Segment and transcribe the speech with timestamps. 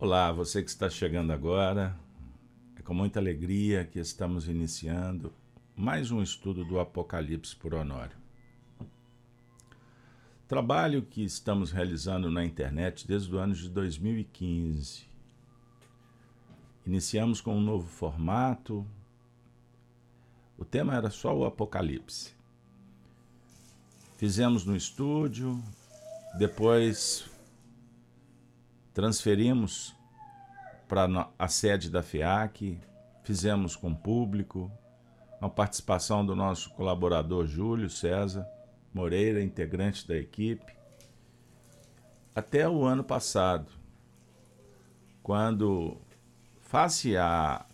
[0.00, 1.92] Olá, você que está chegando agora.
[2.76, 5.32] É com muita alegria que estamos iniciando
[5.74, 8.16] mais um estudo do Apocalipse por Honório.
[10.46, 15.02] Trabalho que estamos realizando na internet desde o ano de 2015.
[16.86, 18.86] Iniciamos com um novo formato.
[20.56, 22.36] O tema era só o Apocalipse.
[24.16, 25.60] Fizemos no estúdio,
[26.38, 27.28] depois
[28.98, 29.94] transferimos
[30.88, 32.80] para a sede da FIAC,
[33.22, 34.72] fizemos com público,
[35.40, 38.44] a participação do nosso colaborador Júlio César
[38.92, 40.76] Moreira, integrante da equipe,
[42.34, 43.70] até o ano passado,
[45.22, 45.96] quando,
[46.58, 47.64] face à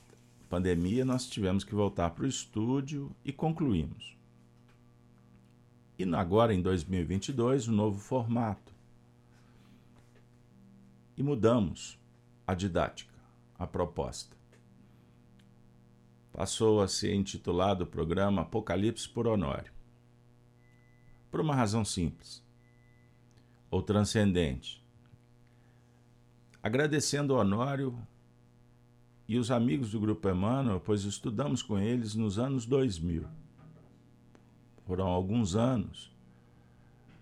[0.51, 4.15] pandemia, nós tivemos que voltar para o estúdio e concluímos.
[5.99, 8.74] E agora, em 2022, o um novo formato
[11.17, 11.99] e mudamos
[12.47, 13.15] a didática,
[13.59, 14.37] a proposta.
[16.33, 19.73] Passou a ser intitulado o programa Apocalipse por Honório.
[21.31, 22.45] Por uma razão simples,
[23.71, 24.85] ou transcendente.
[26.63, 27.97] Agradecendo Honório
[29.29, 33.27] e os amigos do Grupo Emmanuel, pois estudamos com eles nos anos 2000.
[34.87, 36.15] Foram alguns anos,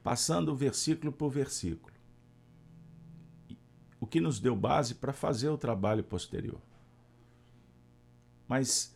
[0.02, 1.91] passando versículo por versículo
[4.12, 6.60] que nos deu base para fazer o trabalho posterior.
[8.46, 8.94] Mas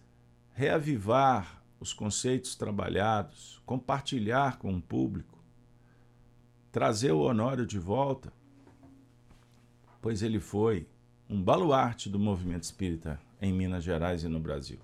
[0.52, 5.38] reavivar os conceitos trabalhados, compartilhar com o público,
[6.70, 8.30] trazer o Honório de volta,
[10.02, 10.86] pois ele foi
[11.30, 14.80] um baluarte do movimento espírita em Minas Gerais e no Brasil.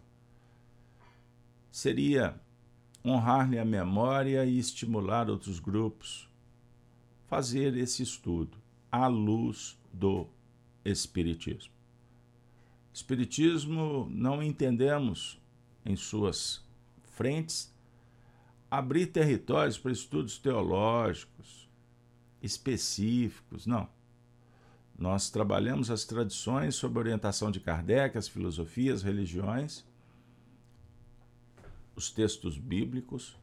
[1.71, 2.41] Seria
[3.05, 6.27] honrar-lhe a memória e estimular outros grupos
[7.27, 8.57] fazer esse estudo
[8.91, 10.27] à luz do
[10.85, 11.73] Espiritismo.
[12.93, 15.41] Espiritismo não entendemos
[15.85, 16.65] em suas
[17.03, 17.73] frentes
[18.71, 21.63] abrir territórios para estudos teológicos
[22.43, 23.89] específicos, não.
[24.99, 29.85] Nós trabalhamos as tradições sob orientação de Kardec, as filosofias, as religiões,
[31.95, 33.37] os textos bíblicos,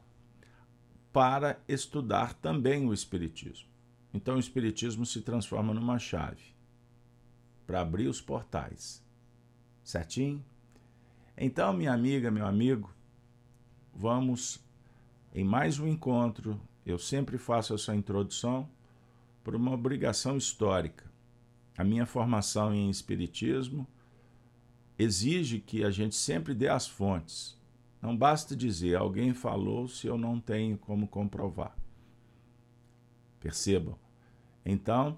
[1.12, 3.68] para estudar também o Espiritismo.
[4.14, 6.44] Então o Espiritismo se transforma numa chave
[7.66, 9.04] para abrir os portais.
[9.84, 10.44] Certinho?
[11.38, 12.94] Então, minha amiga, meu amigo,
[13.94, 14.60] vamos
[15.34, 16.60] em mais um encontro.
[16.86, 18.68] Eu sempre faço essa introdução
[19.44, 21.10] por uma obrigação histórica.
[21.78, 23.88] A minha formação em Espiritismo
[24.98, 27.58] exige que a gente sempre dê as fontes.
[28.02, 31.76] Não basta dizer alguém falou se eu não tenho como comprovar.
[33.40, 33.98] Percebam?
[34.66, 35.18] Então,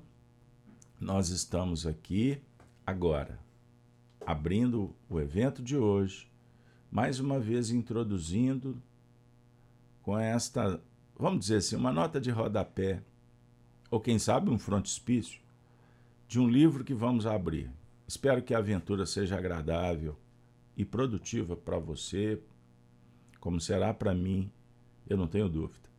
[0.99, 2.39] nós estamos aqui
[2.85, 3.39] agora,
[4.25, 6.31] abrindo o evento de hoje,
[6.91, 8.81] mais uma vez introduzindo
[10.03, 10.79] com esta,
[11.17, 13.01] vamos dizer assim, uma nota de rodapé,
[13.89, 15.41] ou quem sabe um frontispício,
[16.27, 17.71] de um livro que vamos abrir.
[18.07, 20.17] Espero que a aventura seja agradável
[20.77, 22.41] e produtiva para você,
[23.39, 24.51] como será para mim,
[25.09, 25.90] eu não tenho dúvida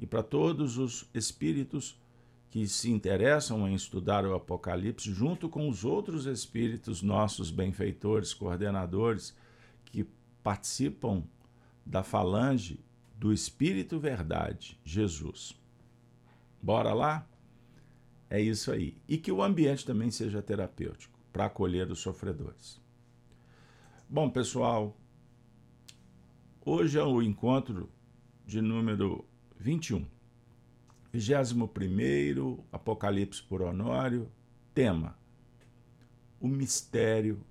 [0.00, 2.00] e para todos os espíritos
[2.50, 9.36] que se interessam em estudar o Apocalipse, junto com os outros espíritos nossos benfeitores, coordenadores,
[9.84, 10.06] que
[10.42, 11.24] participam
[11.84, 12.80] da falange
[13.16, 15.58] do Espírito Verdade, Jesus.
[16.62, 17.28] Bora lá?
[18.30, 18.96] É isso aí.
[19.06, 22.80] E que o ambiente também seja terapêutico, para acolher os sofredores.
[24.08, 24.96] Bom, pessoal,
[26.64, 27.90] hoje é o encontro
[28.46, 29.27] de número
[29.58, 30.06] 21.
[31.12, 34.30] 21 Apocalipse por Honório,
[34.72, 35.18] tema:
[36.40, 37.44] O mistério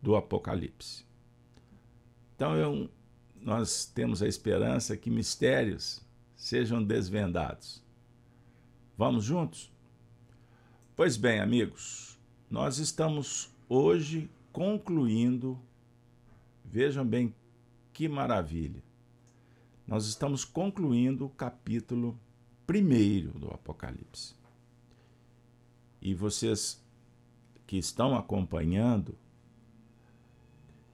[0.00, 1.04] do Apocalipse.
[2.34, 2.90] Então, eu,
[3.40, 7.82] nós temos a esperança que mistérios sejam desvendados.
[8.96, 9.72] Vamos juntos?
[10.96, 12.18] Pois bem, amigos,
[12.48, 15.60] nós estamos hoje concluindo,
[16.64, 17.34] vejam bem
[17.92, 18.82] que maravilha,
[19.86, 22.18] nós estamos concluindo o capítulo
[22.66, 24.34] primeiro do Apocalipse.
[26.00, 26.82] E vocês
[27.66, 29.16] que estão acompanhando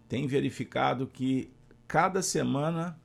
[0.09, 1.53] têm verificado que
[1.87, 3.01] cada semana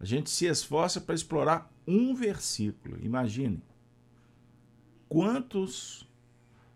[0.00, 2.98] a gente se esforça para explorar um versículo.
[3.02, 3.62] Imaginem
[5.08, 6.06] quantos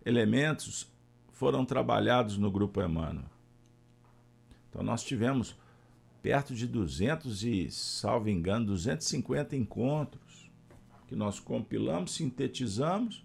[0.04, 0.90] elementos
[1.30, 3.30] foram trabalhados no grupo Emmanuel.
[4.68, 5.56] Então nós tivemos
[6.22, 10.50] perto de 200 e, salvo engano, 250 encontros
[11.08, 13.24] que nós compilamos, sintetizamos,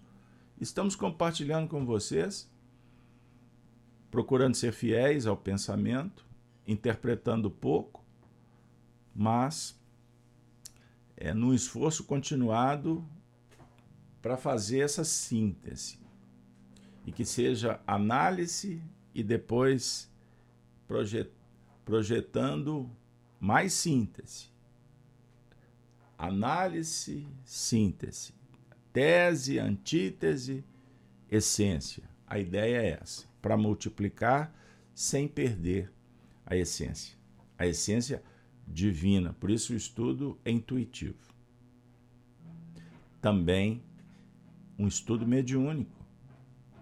[0.60, 2.50] estamos compartilhando com vocês
[4.10, 6.24] procurando ser fiéis ao pensamento,
[6.66, 8.04] interpretando pouco,
[9.14, 9.78] mas
[11.16, 13.04] é num esforço continuado
[14.22, 15.98] para fazer essa síntese.
[17.06, 18.82] E que seja análise
[19.14, 20.10] e depois
[20.86, 21.30] projet,
[21.88, 22.90] projetando
[23.40, 24.50] mais síntese.
[26.18, 28.34] Análise, síntese.
[28.92, 30.62] Tese, antítese,
[31.30, 32.02] essência.
[32.26, 34.54] A ideia é essa, para multiplicar
[34.94, 35.90] sem perder
[36.44, 37.16] a essência.
[37.56, 38.22] A essência
[38.66, 39.32] divina.
[39.40, 41.32] Por isso o estudo é intuitivo.
[43.18, 43.82] Também
[44.78, 46.04] um estudo mediúnico.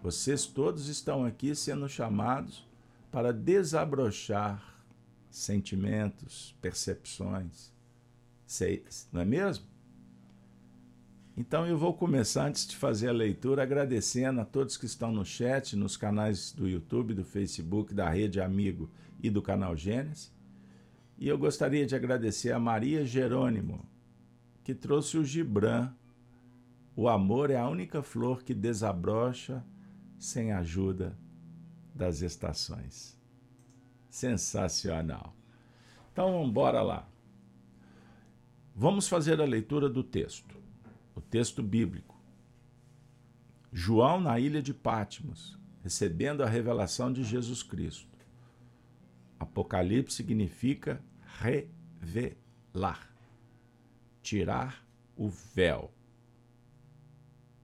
[0.02, 2.67] Vocês todos estão aqui sendo chamados
[3.12, 4.75] para desabrochar
[5.37, 7.71] sentimentos, percepções.
[9.12, 9.67] Não é mesmo?
[11.37, 15.27] Então eu vou começar antes de fazer a leitura agradecendo a todos que estão no
[15.27, 18.91] chat, nos canais do YouTube, do Facebook, da Rede Amigo
[19.23, 20.33] e do canal Gênesis.
[21.19, 23.87] E eu gostaria de agradecer a Maria Jerônimo,
[24.65, 25.93] que trouxe o Gibran.
[26.94, 29.62] O amor é a única flor que desabrocha
[30.19, 31.19] sem a ajuda
[31.94, 33.16] das estações.
[34.17, 35.37] Sensacional.
[36.11, 37.07] Então, bora lá.
[38.75, 40.57] Vamos fazer a leitura do texto,
[41.15, 42.19] o texto bíblico.
[43.71, 48.09] João na ilha de Patmos, recebendo a revelação de Jesus Cristo.
[49.39, 50.99] Apocalipse significa
[52.01, 53.15] revelar,
[54.23, 54.83] tirar
[55.15, 55.93] o véu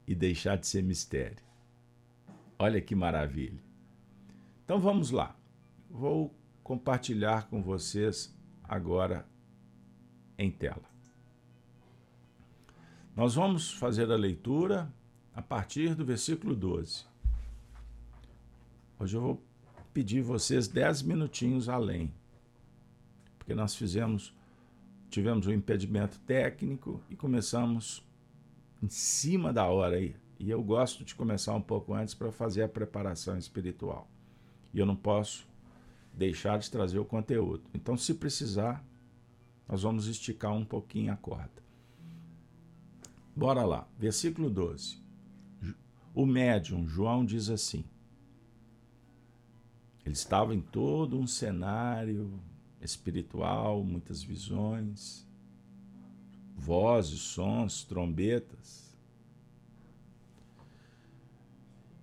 [0.06, 1.43] e deixar de ser mistério.
[2.58, 3.64] Olha que maravilha.
[4.62, 5.34] Então vamos lá.
[5.88, 9.26] Vou compartilhar com vocês agora
[10.38, 10.90] em tela.
[13.14, 14.92] Nós vamos fazer a leitura
[15.34, 17.04] a partir do versículo 12.
[18.98, 19.42] Hoje eu vou
[19.92, 22.14] pedir vocês dez minutinhos além,
[23.38, 24.34] porque nós fizemos,
[25.10, 28.02] tivemos um impedimento técnico e começamos
[28.82, 30.16] em cima da hora aí.
[30.38, 34.08] E eu gosto de começar um pouco antes para fazer a preparação espiritual.
[34.72, 35.46] E eu não posso
[36.12, 37.62] deixar de trazer o conteúdo.
[37.74, 38.84] Então, se precisar,
[39.68, 41.62] nós vamos esticar um pouquinho a corda.
[43.34, 45.00] Bora lá, versículo 12.
[46.14, 47.84] O médium João diz assim:
[50.04, 52.40] ele estava em todo um cenário
[52.80, 55.26] espiritual, muitas visões,
[56.56, 58.96] vozes, sons, trombetas.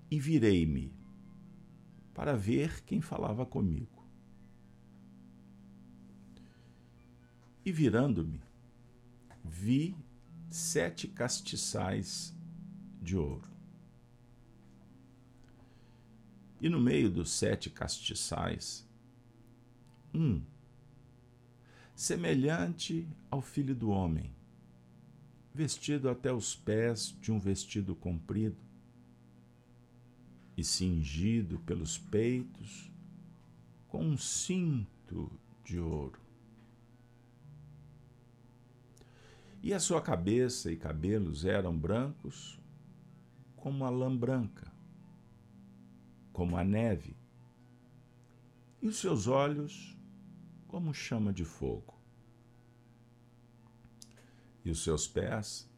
[0.10, 0.92] E virei-me
[2.14, 3.99] para ver quem falava comigo.
[7.66, 8.42] E virando-me,
[9.44, 9.96] vi
[10.50, 12.34] sete castiçais
[13.02, 13.48] de ouro.
[16.62, 18.86] E no meio dos sete castiçais,
[20.14, 20.42] um,
[21.96, 24.34] semelhante ao filho do homem,
[25.54, 28.58] vestido até os pés de um vestido comprido
[30.56, 32.92] e cingido pelos peitos
[33.88, 35.32] com um cinto
[35.64, 36.29] de ouro.
[39.62, 42.60] E a sua cabeça e cabelos eram brancos
[43.56, 44.70] como a lã branca
[46.40, 47.18] como a neve,
[48.82, 49.98] e os seus olhos
[50.70, 52.00] como chama de fogo,
[54.64, 55.70] e os seus pés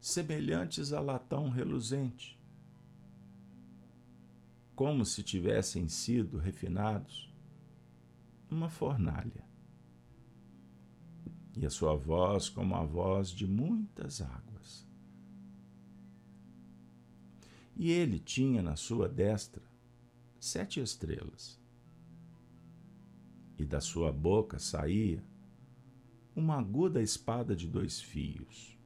[0.00, 2.38] semelhantes a latão reluzente,
[4.76, 7.28] como se tivessem sido refinados
[8.48, 9.44] numa fornalha.
[11.56, 14.86] E a sua voz como a voz de muitas águas.
[17.76, 19.62] E ele tinha na sua destra
[20.38, 21.58] sete estrelas.
[23.58, 25.24] E da sua boca saía
[26.34, 28.76] uma aguda espada de dois fios.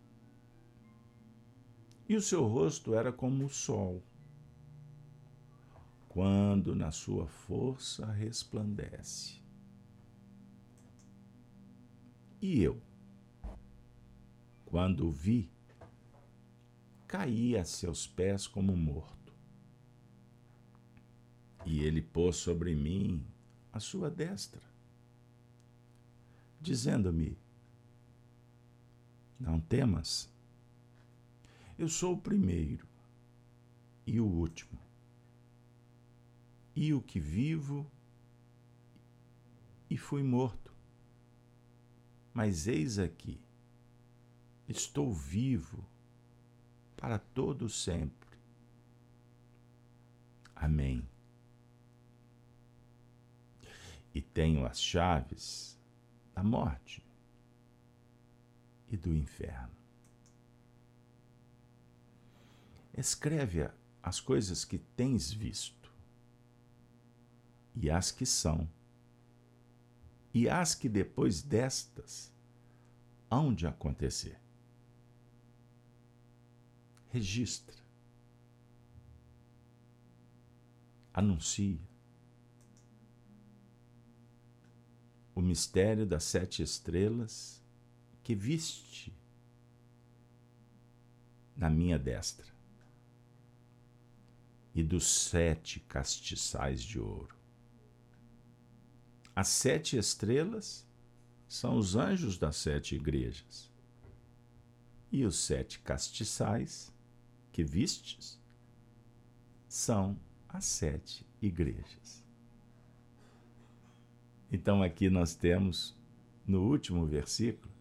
[2.08, 4.02] E o seu rosto era como o sol,
[6.08, 9.37] quando na sua força resplandece.
[12.40, 12.80] E eu,
[14.64, 15.50] quando o vi,
[17.08, 19.34] caí a seus pés como morto.
[21.66, 23.26] E ele pôs sobre mim
[23.72, 24.62] a sua destra,
[26.60, 27.36] dizendo-me:
[29.38, 30.32] Não temas,
[31.76, 32.86] eu sou o primeiro
[34.06, 34.78] e o último,
[36.74, 37.90] e o que vivo
[39.90, 40.67] e fui morto.
[42.32, 43.40] Mas eis aqui,
[44.68, 45.84] estou vivo
[46.96, 48.28] para todo sempre.
[50.54, 51.08] Amém.
[54.18, 55.78] e tenho as chaves
[56.34, 57.06] da morte
[58.88, 59.76] e do inferno.
[62.96, 63.70] Escreve
[64.02, 65.92] as coisas que tens visto
[67.76, 68.68] e as que são,
[70.32, 72.32] e as que depois destas
[73.30, 74.38] hão de acontecer.
[77.08, 77.76] Registra.
[81.12, 81.80] Anuncia.
[85.34, 87.62] O mistério das sete estrelas
[88.22, 89.16] que viste
[91.56, 92.46] na minha destra
[94.74, 97.37] e dos sete castiçais de ouro.
[99.38, 100.84] As sete estrelas
[101.46, 103.70] são os anjos das sete igrejas.
[105.12, 106.92] E os sete castiçais
[107.52, 108.36] que vistes
[109.68, 110.18] são
[110.48, 112.20] as sete igrejas.
[114.50, 115.96] Então aqui nós temos,
[116.44, 117.72] no último versículo,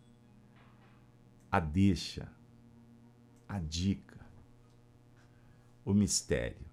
[1.52, 2.32] a deixa,
[3.50, 4.24] a dica,
[5.84, 6.68] o mistério.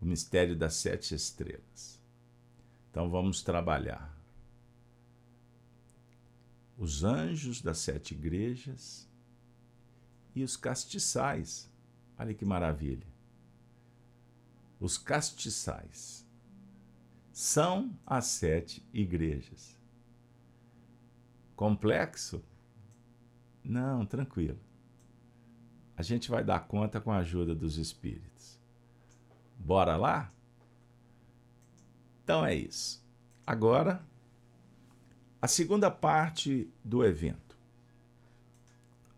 [0.00, 2.03] O mistério das sete estrelas.
[2.94, 4.16] Então vamos trabalhar.
[6.78, 9.10] Os anjos das sete igrejas
[10.32, 11.68] e os castiçais.
[12.16, 13.08] Olha que maravilha.
[14.78, 16.24] Os castiçais
[17.32, 19.76] são as sete igrejas.
[21.56, 22.44] Complexo?
[23.64, 24.60] Não, tranquilo.
[25.96, 28.56] A gente vai dar conta com a ajuda dos espíritos.
[29.58, 30.33] Bora lá?
[32.24, 33.04] Então é isso.
[33.46, 34.02] Agora,
[35.40, 37.54] a segunda parte do evento.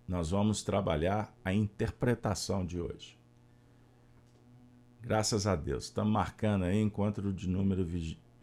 [0.08, 3.16] Nós vamos trabalhar a interpretação de hoje.
[5.00, 5.84] Graças a Deus.
[5.84, 7.86] Estamos marcando aí encontro de número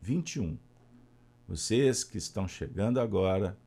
[0.02, 0.58] 21.
[1.46, 3.58] Vocês que estão chegando agora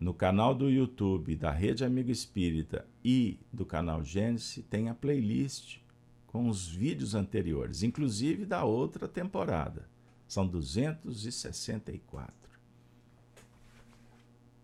[0.00, 5.78] no canal do YouTube da Rede Amigo Espírita e do canal Gênesis, tem a playlist
[6.26, 9.91] com os vídeos anteriores, inclusive da outra temporada.
[10.32, 12.34] São 264.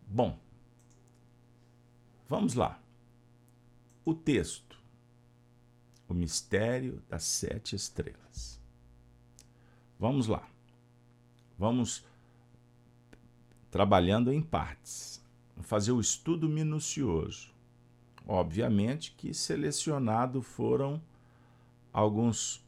[0.07, 0.39] Bom,
[2.27, 2.81] vamos lá.
[4.03, 4.83] O texto,
[6.09, 8.59] o mistério das sete estrelas.
[10.01, 10.49] Vamos lá.
[11.59, 12.03] Vamos
[13.71, 15.23] trabalhando em partes,
[15.61, 17.53] fazer o estudo minucioso.
[18.27, 20.99] Obviamente que selecionado foram
[21.93, 22.67] alguns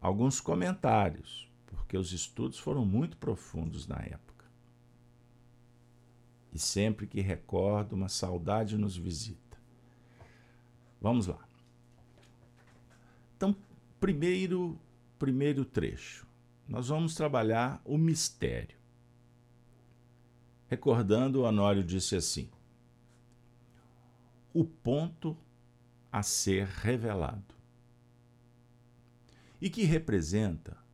[0.00, 1.47] alguns comentários,
[1.88, 4.44] porque os estudos foram muito profundos na época.
[6.52, 9.56] E sempre que recordo, uma saudade nos visita.
[11.00, 11.48] Vamos lá.
[13.34, 13.56] Então,
[13.98, 14.78] primeiro,
[15.18, 16.26] primeiro trecho.
[16.68, 18.76] Nós vamos trabalhar o mistério.
[20.68, 22.50] Recordando, Honório disse assim:
[24.52, 25.34] o ponto
[26.12, 27.54] a ser revelado,
[29.58, 30.86] e que representa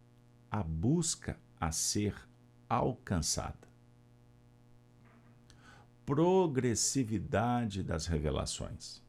[0.54, 2.14] a busca a ser
[2.68, 3.68] alcançada.
[6.06, 9.02] Progressividade das revelações,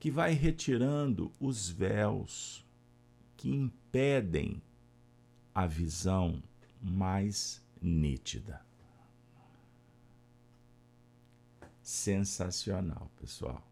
[0.00, 2.64] que vai retirando os véus
[3.36, 4.62] que impedem
[5.54, 6.42] a visão
[6.80, 8.64] mais nítida.
[11.82, 13.62] Sensacional, pessoal.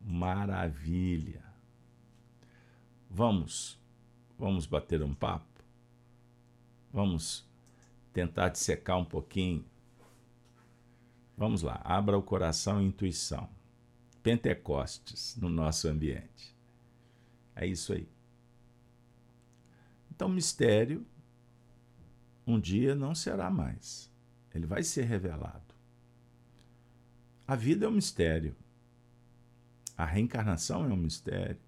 [0.00, 1.44] Maravilha.
[3.10, 3.79] Vamos
[4.40, 5.62] Vamos bater um papo?
[6.90, 7.46] Vamos
[8.10, 9.62] tentar dissecar um pouquinho?
[11.36, 13.50] Vamos lá, abra o coração e intuição.
[14.22, 16.56] Pentecostes no nosso ambiente.
[17.54, 18.08] É isso aí.
[20.10, 21.06] Então, mistério
[22.46, 24.10] um dia não será mais.
[24.54, 25.74] Ele vai ser revelado.
[27.46, 28.56] A vida é um mistério.
[29.98, 31.60] A reencarnação é um mistério.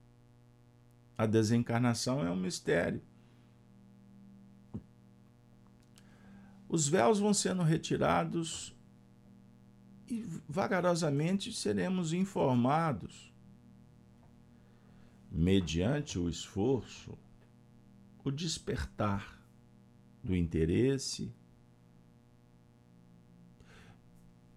[1.16, 3.02] A desencarnação é um mistério.
[6.68, 8.74] Os véus vão sendo retirados
[10.08, 13.32] e vagarosamente seremos informados,
[15.30, 17.16] mediante o esforço,
[18.24, 19.38] o despertar
[20.22, 21.32] do interesse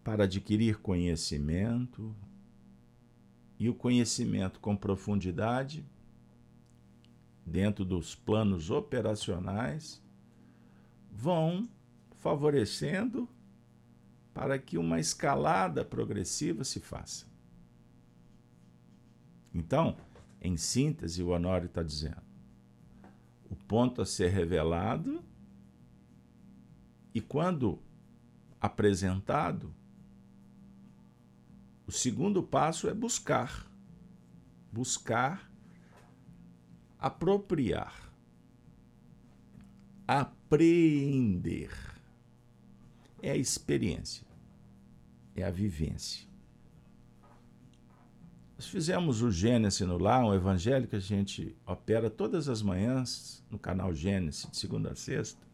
[0.04, 2.16] para adquirir conhecimento
[3.58, 5.86] e o conhecimento com profundidade
[7.46, 10.02] dentro dos planos operacionais,
[11.12, 11.70] vão
[12.18, 13.30] favorecendo
[14.34, 17.26] para que uma escalada progressiva se faça.
[19.54, 19.96] Então,
[20.42, 22.22] em síntese, o Honório está dizendo:
[23.50, 25.24] o ponto a ser revelado
[27.14, 27.80] e quando
[28.60, 29.74] apresentado,
[31.88, 33.66] o segundo passo é buscar.
[34.72, 35.45] Buscar
[37.06, 38.12] apropriar,
[40.08, 41.70] apreender.
[43.22, 44.26] É a experiência,
[45.36, 46.28] é a vivência.
[48.56, 53.44] Nós fizemos o Gênesis no Lar, um evangelho que a gente opera todas as manhãs
[53.52, 55.46] no canal Gênesis, de segunda a sexta,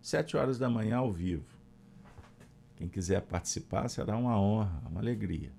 [0.00, 1.58] sete horas da manhã ao vivo.
[2.76, 5.50] Quem quiser participar será uma honra, uma alegria.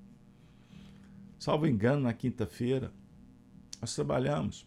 [1.37, 2.93] Salvo engano, na quinta-feira,
[3.81, 4.65] nós trabalhamos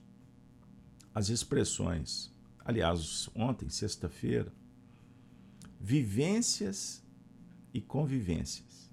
[1.15, 2.31] as expressões.
[2.65, 4.53] Aliás, ontem, sexta-feira,
[5.81, 7.03] vivências
[7.75, 8.91] e convivências.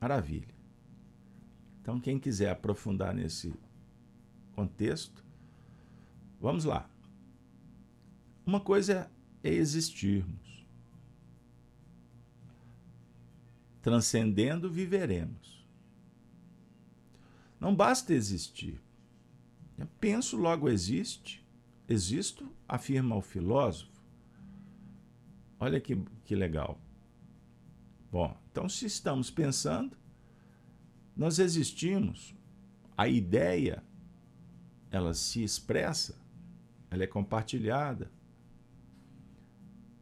[0.00, 0.54] Maravilha.
[1.82, 3.52] Então, quem quiser aprofundar nesse
[4.52, 5.24] contexto,
[6.40, 6.88] vamos lá.
[8.46, 9.10] Uma coisa
[9.42, 10.64] é existirmos.
[13.82, 15.66] Transcendendo, viveremos.
[17.58, 18.80] Não basta existir.
[20.00, 21.44] Penso, logo existe.
[21.88, 23.90] Existo, afirma o filósofo.
[25.58, 26.80] Olha que, que legal.
[28.10, 29.96] Bom, então se estamos pensando,
[31.16, 32.34] nós existimos.
[32.96, 33.82] A ideia,
[34.90, 36.18] ela se expressa,
[36.90, 38.10] ela é compartilhada.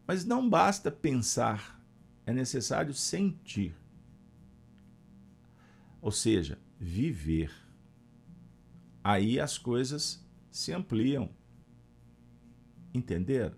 [0.06, 1.80] Mas não basta pensar,
[2.24, 3.74] é necessário sentir.
[6.00, 7.67] Ou seja, viver
[9.08, 11.30] aí as coisas se ampliam.
[12.92, 13.56] Entenderam?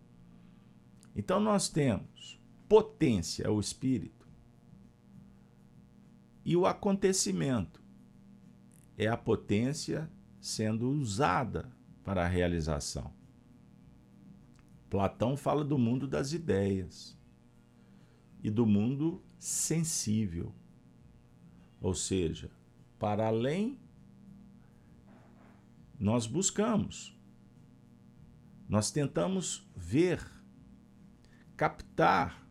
[1.17, 4.29] Então nós temos potência, o espírito,
[6.45, 7.83] e o acontecimento
[8.97, 10.09] é a potência
[10.41, 11.69] sendo usada
[12.05, 13.13] para a realização.
[14.89, 17.19] Platão fala do mundo das ideias
[18.41, 20.55] e do mundo sensível,
[21.81, 22.53] ou seja,
[23.01, 23.81] para além
[26.01, 27.15] nós buscamos.
[28.67, 30.27] Nós tentamos ver,
[31.57, 32.49] captar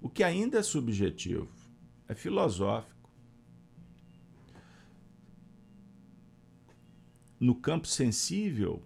[0.00, 1.48] o que ainda é subjetivo,
[2.08, 3.08] é filosófico.
[7.38, 8.82] No campo sensível,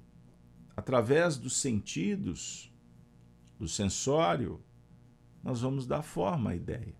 [0.76, 2.70] através dos sentidos,
[3.58, 4.62] do sensório,
[5.42, 6.94] nós vamos dar forma à ideia.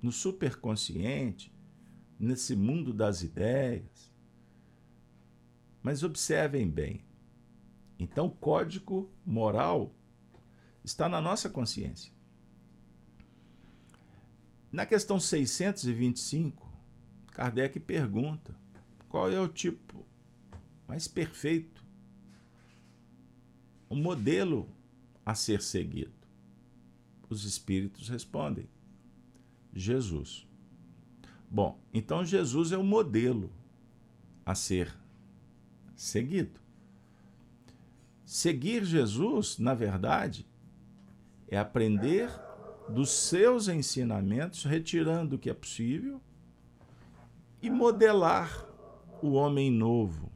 [0.00, 1.52] no superconsciente,
[2.20, 4.12] nesse mundo das ideias.
[5.82, 7.02] Mas observem bem,
[7.98, 9.92] então, o código moral
[10.84, 12.12] está na nossa consciência.
[14.70, 16.70] Na questão 625,
[17.32, 18.54] Kardec pergunta:
[19.08, 20.06] qual é o tipo
[20.86, 21.84] mais perfeito,
[23.88, 24.68] o modelo
[25.26, 26.12] a ser seguido?
[27.28, 28.68] Os espíritos respondem:
[29.72, 30.46] Jesus.
[31.50, 33.50] Bom, então Jesus é o modelo
[34.44, 34.94] a ser
[35.96, 36.67] seguido.
[38.28, 40.46] Seguir Jesus, na verdade,
[41.48, 42.30] é aprender
[42.86, 46.20] dos seus ensinamentos, retirando o que é possível
[47.62, 48.68] e modelar
[49.22, 50.30] o homem novo.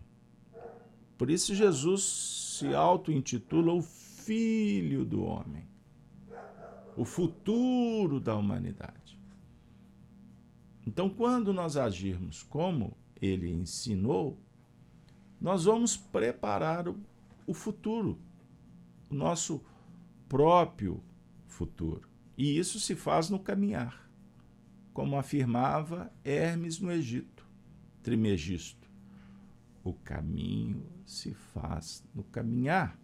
[1.19, 5.69] Por isso, Jesus se auto-intitula o Filho do Homem,
[6.97, 9.19] o futuro da humanidade.
[10.87, 14.39] Então, quando nós agirmos como ele ensinou,
[15.39, 17.12] nós vamos preparar o
[17.47, 18.19] o futuro,
[19.11, 19.65] o nosso
[20.29, 21.03] próprio
[21.47, 22.09] futuro.
[22.37, 24.11] E isso se faz no caminhar,
[24.93, 27.47] como afirmava Hermes no Egito,
[28.03, 28.91] Trimegisto.
[29.85, 32.99] O caminho se faz no caminhar.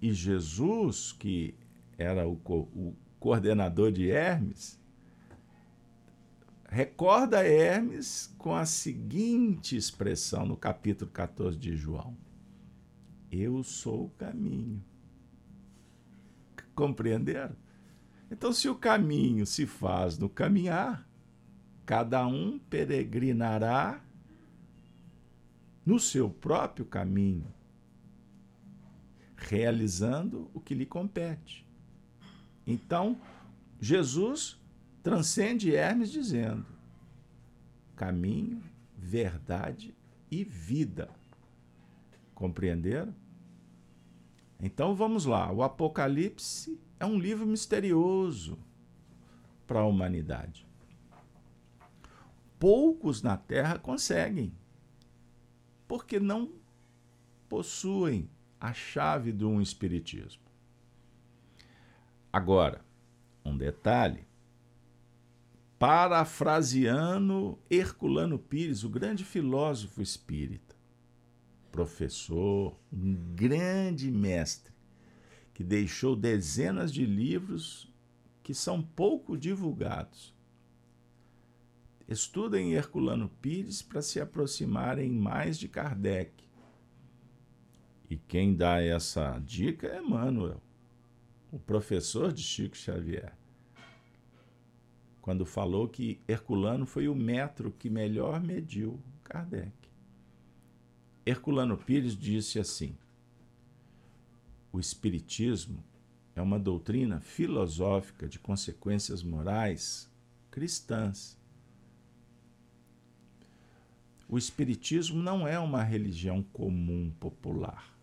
[0.00, 1.54] E Jesus, que
[1.96, 4.78] era o, co o coordenador de Hermes,
[6.68, 12.16] recorda Hermes com a seguinte expressão no capítulo 14 de João:
[13.40, 14.82] eu sou o caminho.
[16.74, 17.56] Compreenderam?
[18.30, 21.08] Então, se o caminho se faz no caminhar,
[21.86, 24.02] cada um peregrinará
[25.84, 27.46] no seu próprio caminho,
[29.36, 31.64] realizando o que lhe compete.
[32.66, 33.20] Então,
[33.80, 34.58] Jesus
[35.02, 36.66] transcende Hermes dizendo:
[37.94, 38.62] caminho,
[38.96, 39.94] verdade
[40.30, 41.10] e vida.
[42.34, 43.14] Compreenderam?
[44.60, 45.50] Então vamos lá.
[45.52, 48.58] O Apocalipse é um livro misterioso
[49.66, 50.66] para a humanidade.
[52.58, 54.52] Poucos na Terra conseguem,
[55.86, 56.52] porque não
[57.48, 60.42] possuem a chave de um espiritismo.
[62.32, 62.82] Agora,
[63.44, 64.26] um detalhe.
[65.78, 70.63] Parafraseando Herculano Pires, o grande filósofo espírita,
[71.74, 74.72] professor, um grande mestre,
[75.52, 77.92] que deixou dezenas de livros
[78.44, 80.32] que são pouco divulgados.
[82.06, 86.44] Estudem Herculano Pires para se aproximarem mais de Kardec.
[88.08, 90.62] E quem dá essa dica é Emmanuel,
[91.50, 93.36] o professor de Chico Xavier,
[95.20, 99.83] quando falou que Herculano foi o metro que melhor mediu Kardec.
[101.26, 102.96] Herculano Pires disse assim:
[104.74, 105.82] o Espiritismo
[106.34, 110.10] é uma doutrina filosófica de consequências morais
[110.50, 111.38] cristãs.
[114.28, 117.94] O Espiritismo não é uma religião comum popular.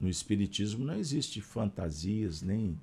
[0.00, 2.80] No Espiritismo não existe fantasias nem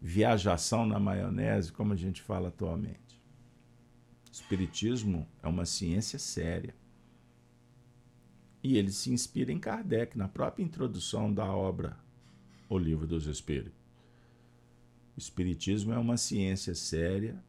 [0.00, 3.22] viajação na maionese, como a gente fala atualmente.
[4.28, 6.74] O Espiritismo é uma ciência séria.
[8.62, 11.96] E ele se inspira em Kardec, na própria introdução da obra
[12.68, 13.80] O Livro dos Espíritos.
[15.16, 17.42] O Espiritismo é uma ciência séria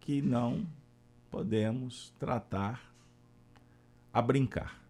[0.00, 0.66] que não
[1.30, 2.92] podemos tratar
[4.12, 4.86] a brincar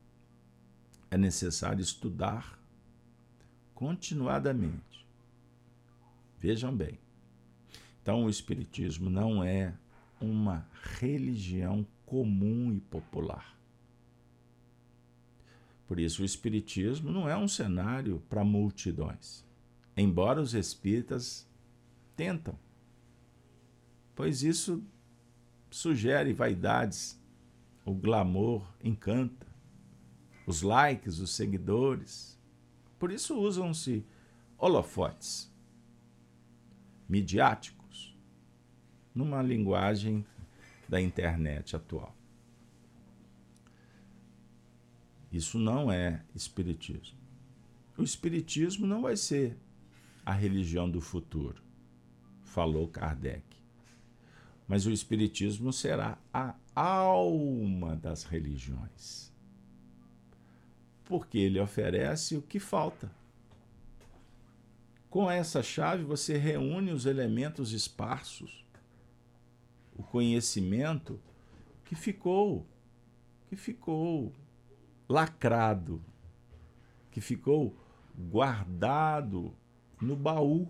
[1.10, 2.58] é necessário estudar
[3.74, 5.06] continuadamente.
[6.38, 6.98] Vejam bem.
[8.02, 9.74] Então, o Espiritismo não é
[10.20, 10.66] uma
[11.00, 13.55] religião comum e popular.
[15.86, 19.44] Por isso, o Espiritismo não é um cenário para multidões,
[19.96, 21.48] embora os espíritas
[22.16, 22.58] tentam,
[24.14, 24.82] pois isso
[25.70, 27.20] sugere vaidades,
[27.84, 29.46] o glamour encanta
[30.46, 32.38] os likes, os seguidores.
[32.98, 34.04] Por isso usam-se
[34.56, 35.52] holofotes
[37.08, 38.16] midiáticos
[39.14, 40.24] numa linguagem
[40.88, 42.15] da internet atual.
[45.36, 47.18] Isso não é espiritismo.
[47.96, 49.56] O espiritismo não vai ser
[50.24, 51.62] a religião do futuro,
[52.44, 53.44] falou Kardec.
[54.66, 59.26] Mas o espiritismo será a alma das religiões
[61.06, 63.10] porque ele oferece o que falta.
[65.08, 68.66] Com essa chave, você reúne os elementos esparsos,
[69.96, 71.18] o conhecimento
[71.84, 72.66] que ficou,
[73.48, 74.32] que ficou
[75.08, 76.02] lacrado,
[77.10, 77.76] que ficou
[78.16, 79.54] guardado
[80.00, 80.68] no baú,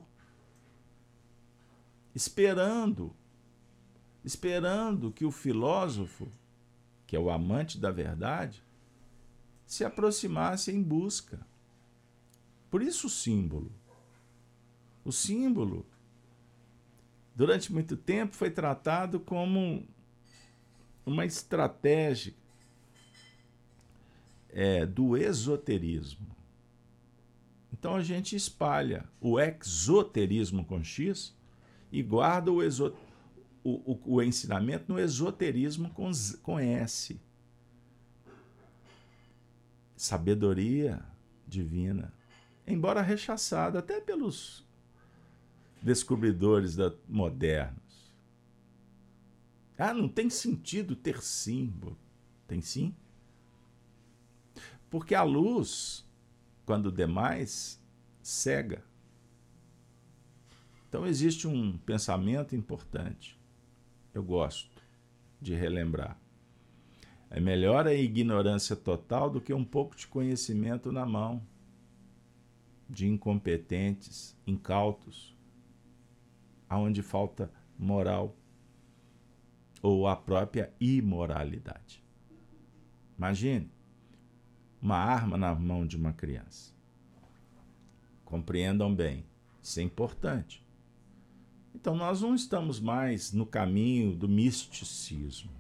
[2.15, 3.15] esperando,
[4.25, 6.29] esperando que o filósofo,
[7.07, 8.63] que é o amante da verdade,
[9.67, 11.47] se aproximasse em busca.
[12.71, 13.73] Por isso o símbolo.
[15.05, 15.87] O símbolo,
[17.35, 19.87] durante muito tempo, foi tratado como
[21.05, 22.35] uma estratégia
[24.57, 26.35] é, do esoterismo.
[27.71, 31.37] Então a gente espalha o exoterismo com X
[31.93, 32.97] e guarda o, exo,
[33.63, 36.11] o, o, o ensinamento no esoterismo com,
[36.43, 37.21] com S
[39.95, 41.05] sabedoria
[41.47, 42.13] divina,
[42.67, 44.67] embora rechaçada até pelos
[45.83, 48.15] descobridores da, modernos.
[49.79, 51.99] Ah, não tem sentido ter símbolo.
[52.49, 52.95] Tem sim.
[54.97, 56.09] Porque a luz,
[56.65, 57.79] quando demais,
[58.23, 58.83] cega.
[60.89, 63.39] Então existe um pensamento importante.
[64.15, 64.83] Eu gosto
[65.39, 66.19] de relembrar.
[67.29, 71.47] É melhor a ignorância total do que um pouco de conhecimento na mão
[72.89, 75.37] de incompetentes, incautos,
[76.71, 78.35] aonde falta moral
[79.83, 82.03] ou a própria imoralidade.
[83.19, 83.76] Imagine
[84.87, 86.73] uma arma na mão de uma criança.
[88.25, 89.25] Compreendam bem,
[89.63, 90.65] isso é importante.
[91.75, 95.57] Então, nós não estamos mais no caminho do misticismo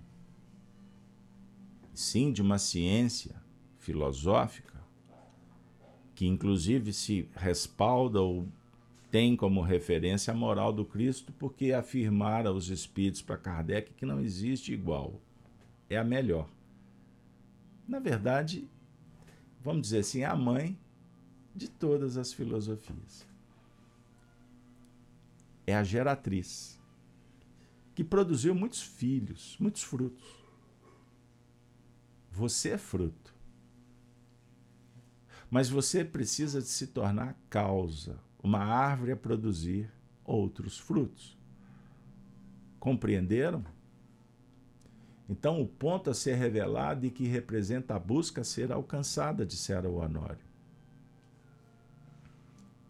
[1.96, 3.34] sim de uma ciência
[3.78, 4.74] filosófica,
[6.14, 8.46] que inclusive se respalda ou
[9.10, 14.20] tem como referência a moral do Cristo porque afirmara os espíritos para Kardec que não
[14.20, 15.18] existe igual.
[15.88, 16.48] É a melhor.
[17.88, 18.68] Na verdade,
[19.62, 20.78] vamos dizer assim, a mãe
[21.54, 23.26] de todas as filosofias.
[25.66, 26.78] É a geratriz,
[27.94, 30.44] que produziu muitos filhos, muitos frutos.
[32.30, 33.34] Você é fruto.
[35.50, 39.90] Mas você precisa de se tornar causa, uma árvore a produzir
[40.24, 41.36] outros frutos.
[42.78, 43.64] Compreenderam?
[45.28, 49.88] Então, o ponto a ser revelado e que representa a busca a ser alcançada, dissera
[49.88, 50.44] o Honório.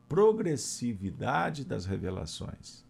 [0.08, 2.84] Progressividade das revelações,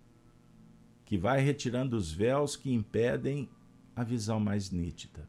[1.04, 3.48] que vai retirando os véus que impedem
[3.94, 5.28] a visão mais nítida.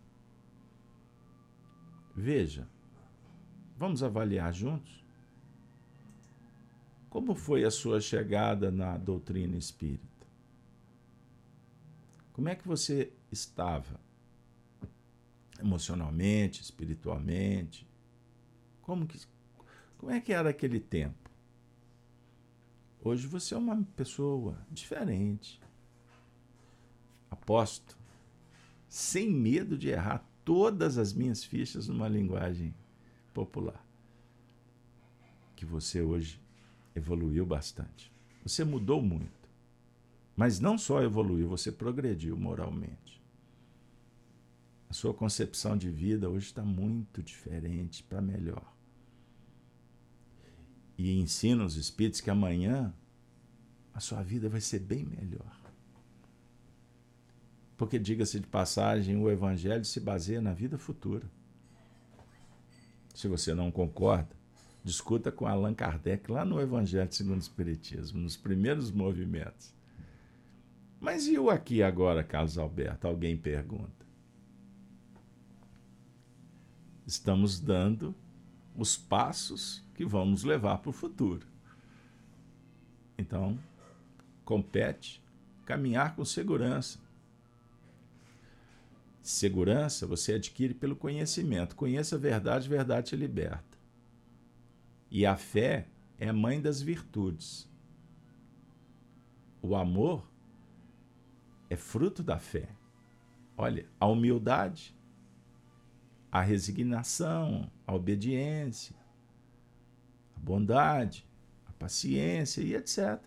[2.16, 2.68] Veja,
[3.78, 5.06] vamos avaliar juntos?
[7.10, 10.28] Como foi a sua chegada na doutrina espírita?
[12.34, 14.07] Como é que você estava?
[15.60, 17.88] Emocionalmente, espiritualmente.
[18.82, 19.18] Como que
[19.98, 21.30] como é que era aquele tempo?
[23.04, 25.60] Hoje você é uma pessoa diferente.
[27.32, 27.98] Aposto,
[28.88, 32.74] sem medo de errar todas as minhas fichas numa linguagem
[33.34, 33.84] popular.
[35.56, 36.40] Que você hoje
[36.96, 38.12] evoluiu bastante.
[38.44, 39.32] Você mudou muito.
[40.36, 43.07] Mas não só evoluiu, você progrediu moralmente.
[44.90, 48.74] A sua concepção de vida hoje está muito diferente para melhor.
[50.98, 52.94] E ensina os espíritos que amanhã
[53.94, 55.60] a sua vida vai ser bem melhor.
[57.76, 61.30] Porque, diga-se de passagem, o Evangelho se baseia na vida futura.
[63.14, 64.36] Se você não concorda,
[64.84, 69.74] discuta com Allan Kardec lá no Evangelho segundo o Espiritismo, nos primeiros movimentos.
[71.00, 73.08] Mas e o aqui agora, Carlos Alberto?
[73.08, 73.97] Alguém pergunta.
[77.08, 78.14] Estamos dando
[78.76, 81.48] os passos que vamos levar para o futuro.
[83.18, 83.58] Então,
[84.44, 85.24] compete
[85.66, 87.00] caminhar com segurança.
[89.24, 91.76] Segurança você adquire pelo conhecimento.
[91.76, 93.78] Conheça a verdade, a verdade te liberta.
[95.10, 95.88] E a fé
[96.20, 97.70] é a mãe das virtudes.
[99.62, 100.30] O amor
[101.70, 102.70] é fruto da fé.
[103.58, 104.97] Olha, a humildade
[106.38, 108.96] a resignação, a obediência,
[110.36, 111.26] a bondade,
[111.66, 113.20] a paciência e etc.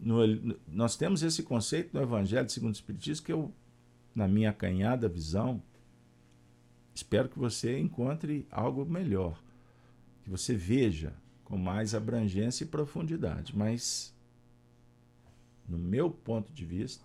[0.00, 0.16] No,
[0.66, 3.52] nós temos esse conceito no Evangelho segundo o Espiritismo que eu,
[4.14, 5.62] na minha acanhada visão,
[6.94, 9.38] espero que você encontre algo melhor,
[10.24, 13.54] que você veja com mais abrangência e profundidade.
[13.54, 14.14] Mas,
[15.68, 17.04] no meu ponto de vista,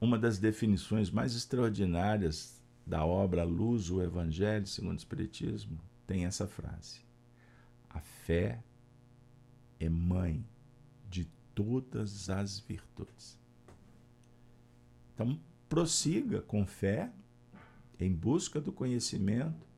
[0.00, 6.46] uma das definições mais extraordinárias da obra Luz, o Evangelho segundo o Espiritismo, tem essa
[6.46, 7.00] frase:
[7.88, 8.62] A fé
[9.78, 10.44] é mãe
[11.08, 13.38] de todas as virtudes.
[15.14, 17.12] Então, prossiga com fé,
[17.98, 19.68] em busca do conhecimento,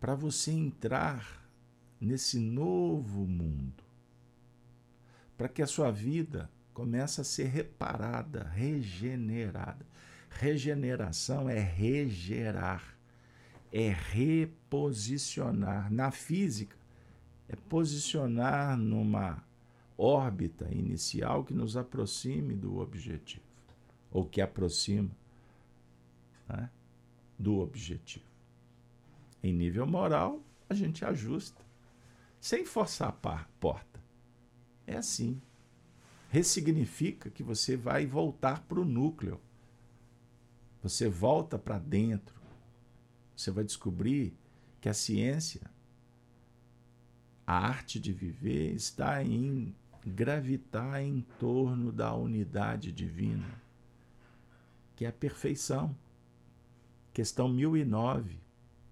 [0.00, 1.46] para você entrar
[2.00, 3.84] nesse novo mundo,
[5.36, 9.86] para que a sua vida começa a ser reparada, regenerada.
[10.28, 12.98] Regeneração é regerar,
[13.72, 15.90] é reposicionar.
[15.90, 16.76] Na física,
[17.48, 19.42] é posicionar numa
[19.96, 23.46] órbita inicial que nos aproxime do objetivo,
[24.10, 25.16] ou que aproxima
[26.46, 26.68] né,
[27.38, 28.26] do objetivo.
[29.42, 31.64] Em nível moral, a gente ajusta,
[32.38, 33.98] sem forçar a porta.
[34.86, 35.40] É assim
[36.36, 39.40] ressignifica que você vai voltar para o núcleo.
[40.82, 42.36] Você volta para dentro.
[43.34, 44.36] Você vai descobrir
[44.78, 45.62] que a ciência,
[47.46, 49.74] a arte de viver, está em
[50.06, 53.48] gravitar em torno da unidade divina,
[54.94, 55.96] que é a perfeição.
[57.14, 58.38] Questão 1009.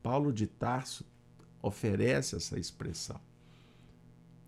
[0.03, 1.05] Paulo de Tarso
[1.61, 3.21] oferece essa expressão.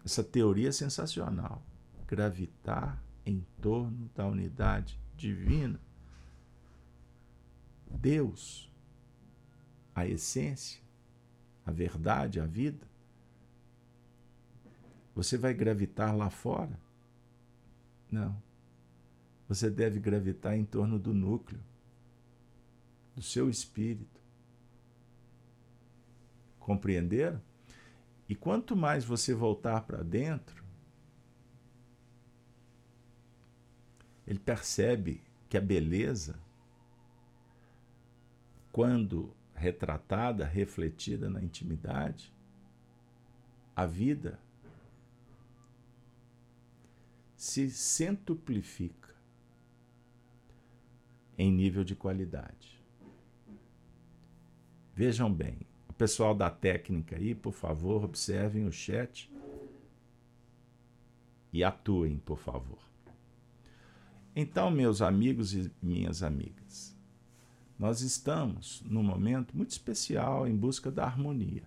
[0.02, 1.62] Essa teoria é sensacional
[2.06, 5.80] gravitar em torno da unidade divina.
[7.90, 8.70] Deus,
[9.94, 10.80] a essência,
[11.64, 12.86] a verdade, a vida.
[15.14, 16.78] Você vai gravitar lá fora?
[18.10, 18.40] Não.
[19.48, 21.60] Você deve gravitar em torno do núcleo,
[23.14, 24.20] do seu espírito.
[26.58, 27.40] Compreenderam?
[28.28, 30.65] E quanto mais você voltar para dentro,
[34.26, 36.38] ele percebe que a beleza,
[38.72, 42.32] quando retratada, refletida na intimidade,
[43.74, 44.38] a vida
[47.36, 49.14] se centuplifica
[51.38, 52.82] em nível de qualidade.
[54.94, 55.58] Vejam bem,
[55.88, 59.30] o pessoal da técnica aí, por favor, observem o chat
[61.52, 62.85] e atuem, por favor.
[64.38, 66.94] Então, meus amigos e minhas amigas,
[67.78, 71.62] nós estamos num momento muito especial em busca da harmonia.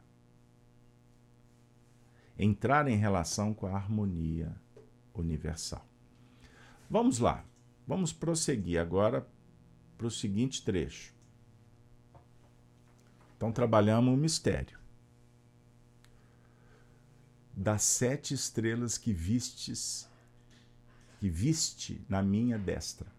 [2.37, 4.55] Entrar em relação com a harmonia
[5.15, 5.83] universal.
[6.87, 7.43] Vamos lá,
[7.87, 9.27] vamos prosseguir agora
[9.97, 11.11] para o seguinte trecho.
[13.35, 14.77] Então, trabalhamos o mistério.
[17.51, 20.08] Das sete estrelas que vistes,
[21.19, 23.11] que viste na minha destra.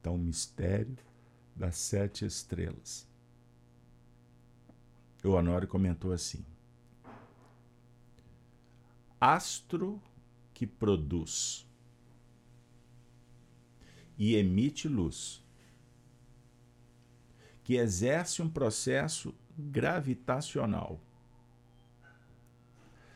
[0.00, 0.96] Então, o mistério
[1.56, 3.06] das sete estrelas.
[5.24, 6.44] O Honório comentou assim:
[9.20, 10.00] Astro
[10.54, 11.66] que produz
[14.16, 15.42] e emite luz,
[17.64, 21.00] que exerce um processo gravitacional,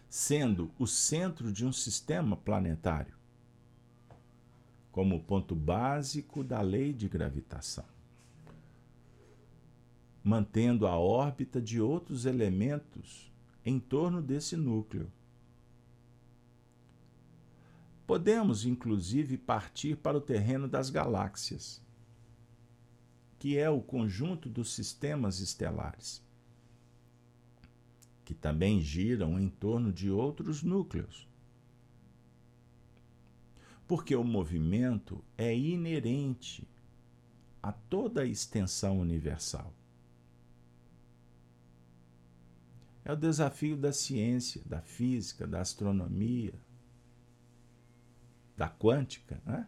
[0.09, 3.15] sendo o centro de um sistema planetário,
[4.95, 7.85] como ponto básico da lei de gravitação
[10.25, 13.31] mantendo a órbita de outros elementos
[13.63, 15.13] em torno desse núcleo.
[18.07, 21.83] Podemos, inclusive, partir para o terreno das galáxias,
[23.39, 26.25] que é o conjunto dos sistemas estelares,
[28.25, 31.29] que também giram em torno de outros núcleos.
[33.87, 36.67] Porque o movimento é inerente
[37.63, 39.73] a toda a extensão universal.
[43.05, 46.55] É o desafio da ciência, da física, da astronomia,
[48.57, 49.67] da quântica, né?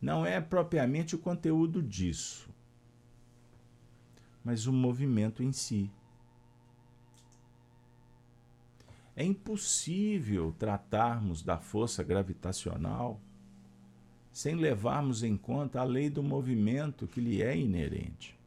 [0.00, 2.48] não é propriamente o conteúdo disso,
[4.44, 5.90] mas o movimento em si.
[9.18, 13.20] É impossível tratarmos da força gravitacional
[14.32, 18.38] sem levarmos em conta a lei do movimento que lhe é inerente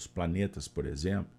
[0.00, 1.30] os planetas, por exemplo,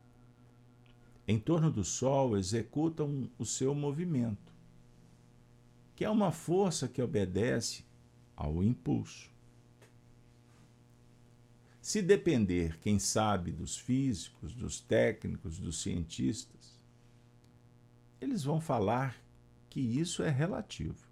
[1.27, 4.53] em torno do Sol executam o seu movimento,
[5.95, 7.83] que é uma força que obedece
[8.35, 9.31] ao impulso.
[11.81, 16.60] Se depender, quem sabe, dos físicos, dos técnicos, dos cientistas,
[18.21, 19.19] eles vão falar
[19.67, 21.09] que isso é relativo.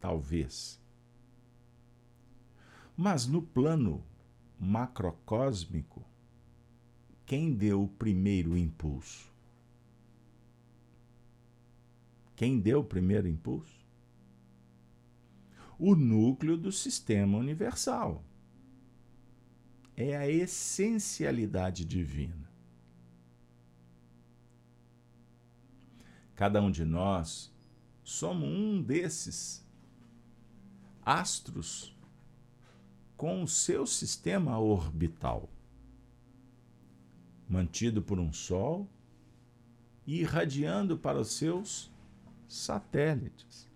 [0.00, 0.80] Talvez.
[2.96, 4.04] Mas no plano
[4.58, 6.04] macrocósmico,
[7.24, 9.32] quem deu o primeiro impulso?
[12.34, 13.86] Quem deu o primeiro impulso?
[15.78, 18.24] O núcleo do sistema universal.
[19.96, 22.47] É a essencialidade divina.
[26.38, 27.52] Cada um de nós
[28.04, 29.66] somos um desses
[31.04, 31.92] astros
[33.16, 35.50] com o seu sistema orbital,
[37.48, 38.88] mantido por um Sol
[40.06, 41.90] e irradiando para os seus
[42.46, 43.68] satélites.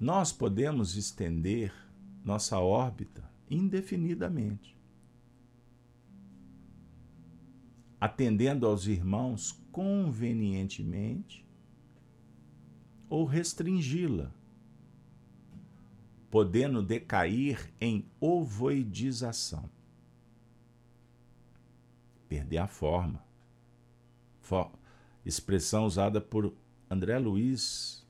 [0.00, 1.72] Nós podemos estender
[2.24, 4.76] nossa órbita indefinidamente,
[8.00, 11.44] atendendo aos irmãos convenientemente
[13.08, 14.32] ou restringi-la
[16.30, 19.68] podendo decair em ovoidização.
[22.28, 23.24] Perder a forma.
[24.40, 24.70] For,
[25.24, 26.54] expressão usada por
[26.90, 28.06] André Luiz.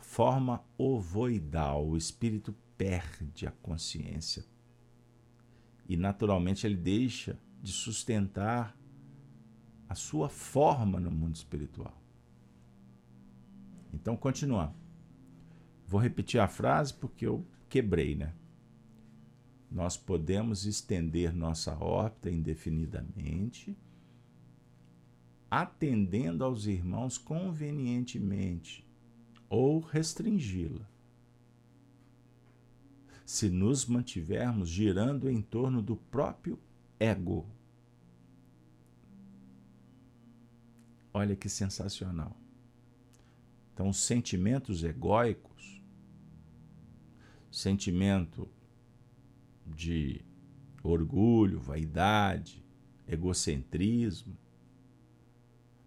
[0.00, 1.86] Forma ovoidal.
[1.86, 4.44] O espírito perde a consciência.
[5.88, 8.76] E naturalmente ele deixa de sustentar
[9.88, 11.96] a sua forma no mundo espiritual.
[13.92, 14.74] Então, continuando.
[15.86, 18.34] Vou repetir a frase porque eu quebrei, né?
[19.70, 23.76] Nós podemos estender nossa órbita indefinidamente,
[25.50, 28.86] atendendo aos irmãos convenientemente
[29.48, 30.90] ou restringi-la.
[33.32, 36.58] se nos mantivermos girando em torno do próprio
[37.02, 37.44] ego.
[41.12, 42.36] Olha que sensacional.
[43.74, 45.82] Então, os sentimentos egóicos,
[47.50, 48.48] sentimento
[49.66, 50.24] de
[50.82, 52.64] orgulho, vaidade,
[53.08, 54.36] egocentrismo,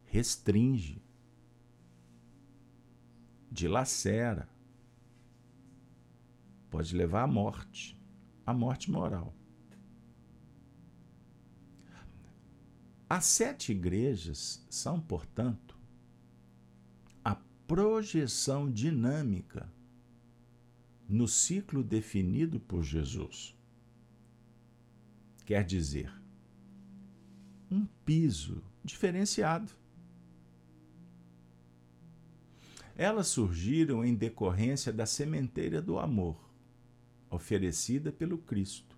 [0.05, 1.01] restringe,
[3.49, 4.49] dilacera,
[6.70, 7.97] pode levar à morte,
[8.45, 9.34] à morte moral.
[13.16, 15.80] As sete igrejas são, portanto,
[17.24, 17.34] a
[17.66, 19.72] projeção dinâmica
[21.07, 23.55] no ciclo definido por Jesus.
[25.45, 26.11] Quer dizer,
[27.72, 29.72] um piso diferenciado.
[32.97, 36.38] Elas surgiram em decorrência da sementeira do amor,
[37.30, 38.95] oferecida pelo Cristo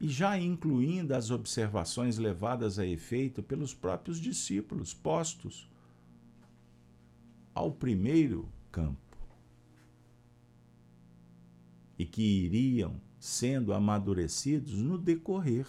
[0.00, 5.68] e já incluindo as observações levadas a efeito pelos próprios discípulos postos
[7.54, 9.18] ao primeiro campo
[11.98, 15.66] e que iriam sendo amadurecidos no decorrer.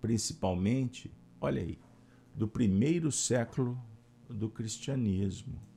[0.00, 1.78] Principalmente, olha aí,
[2.34, 3.80] do primeiro século
[4.28, 5.67] do cristianismo.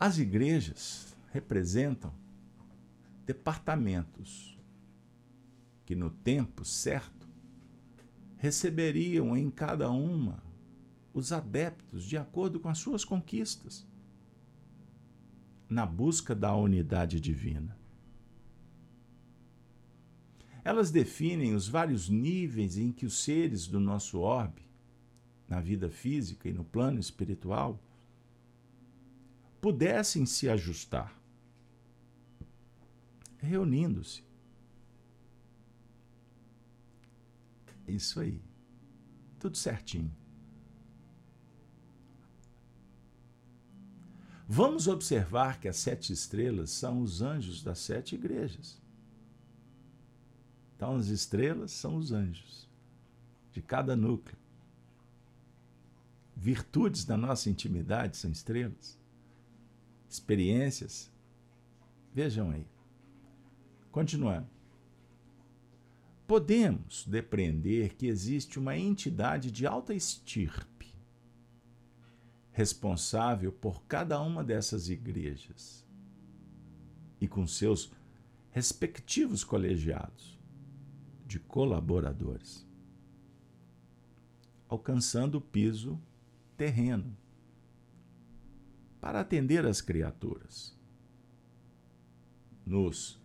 [0.00, 2.14] As igrejas representam
[3.26, 4.56] departamentos
[5.84, 7.28] que, no tempo certo,
[8.36, 10.40] receberiam em cada uma
[11.12, 13.84] os adeptos de acordo com as suas conquistas,
[15.68, 17.76] na busca da unidade divina.
[20.62, 24.62] Elas definem os vários níveis em que os seres do nosso orbe,
[25.48, 27.82] na vida física e no plano espiritual,
[29.60, 31.12] pudessem se ajustar,
[33.38, 34.22] reunindo-se.
[37.86, 38.40] Isso aí.
[39.38, 40.12] Tudo certinho.
[44.46, 48.80] Vamos observar que as sete estrelas são os anjos das sete igrejas.
[50.74, 52.68] Então, as estrelas são os anjos
[53.52, 54.38] de cada núcleo.
[56.36, 58.97] Virtudes da nossa intimidade são estrelas
[60.08, 61.10] experiências.
[62.14, 62.66] Vejam aí.
[63.90, 64.48] Continuando.
[66.26, 70.78] Podemos depreender que existe uma entidade de alta estirpe
[72.52, 75.86] responsável por cada uma dessas igrejas
[77.20, 77.90] e com seus
[78.50, 80.36] respectivos colegiados
[81.24, 82.66] de colaboradores,
[84.68, 86.00] alcançando o piso
[86.56, 87.16] terreno
[89.08, 90.76] para atender as criaturas.
[92.66, 93.18] Nos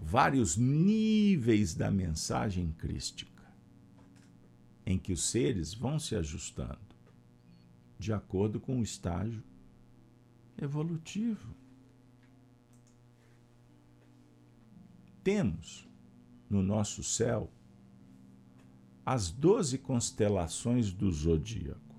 [0.00, 3.44] vários níveis da mensagem crística,
[4.84, 6.80] em que os seres vão se ajustando
[7.96, 9.40] de acordo com o estágio
[10.60, 11.54] evolutivo.
[15.22, 15.88] Temos
[16.50, 17.48] no nosso céu
[19.06, 21.89] as doze constelações do zodíaco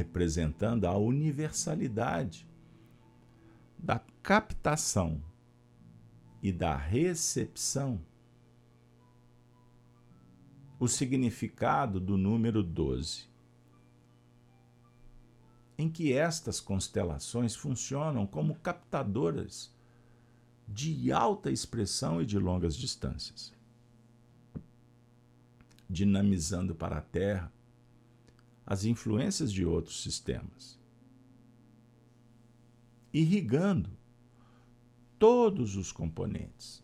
[0.00, 2.48] representando a universalidade
[3.78, 5.22] da captação
[6.42, 8.00] e da recepção,
[10.78, 13.28] o significado do número 12,
[15.76, 19.70] em que estas constelações funcionam como captadoras
[20.66, 23.52] de alta expressão e de longas distâncias,
[25.90, 27.52] dinamizando para a Terra
[28.70, 30.78] as influências de outros sistemas,
[33.12, 33.90] irrigando
[35.18, 36.80] todos os componentes.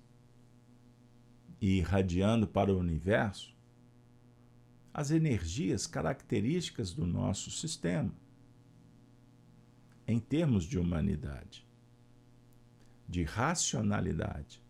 [1.61, 3.57] E irradiando para o universo
[4.93, 8.13] as energias características do nosso sistema,
[10.09, 11.65] em termos de humanidade,
[13.09, 14.61] de racionalidade,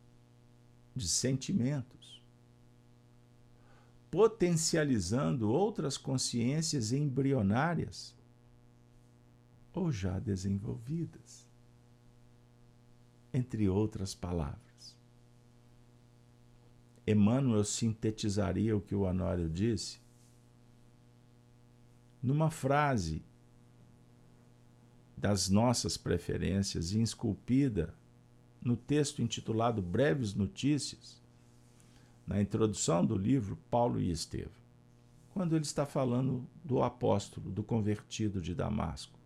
[0.94, 1.95] de sentimentos
[4.11, 8.14] potencializando outras consciências embrionárias
[9.72, 11.46] ou já desenvolvidas.
[13.32, 14.96] Entre outras palavras.
[17.07, 20.00] Emmanuel sintetizaria o que o Honório disse
[22.26, 23.22] numa frase
[25.16, 27.94] das nossas preferências, esculpida
[28.61, 31.22] no texto intitulado Breves Notícias,
[32.26, 34.50] na introdução do livro Paulo e Estevão,
[35.32, 39.16] quando ele está falando do apóstolo, do convertido de Damasco.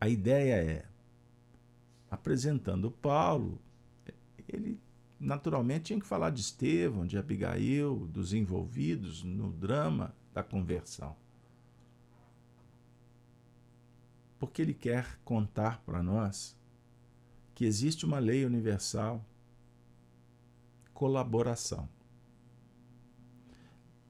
[0.00, 0.86] A ideia é,
[2.10, 3.60] apresentando Paulo,
[4.48, 4.80] ele
[5.20, 11.16] naturalmente tinha que falar de Estevão, de Abigail, dos envolvidos no drama da conversão.
[14.38, 16.56] Porque ele quer contar para nós
[17.54, 19.24] que existe uma lei universal
[20.98, 21.88] colaboração.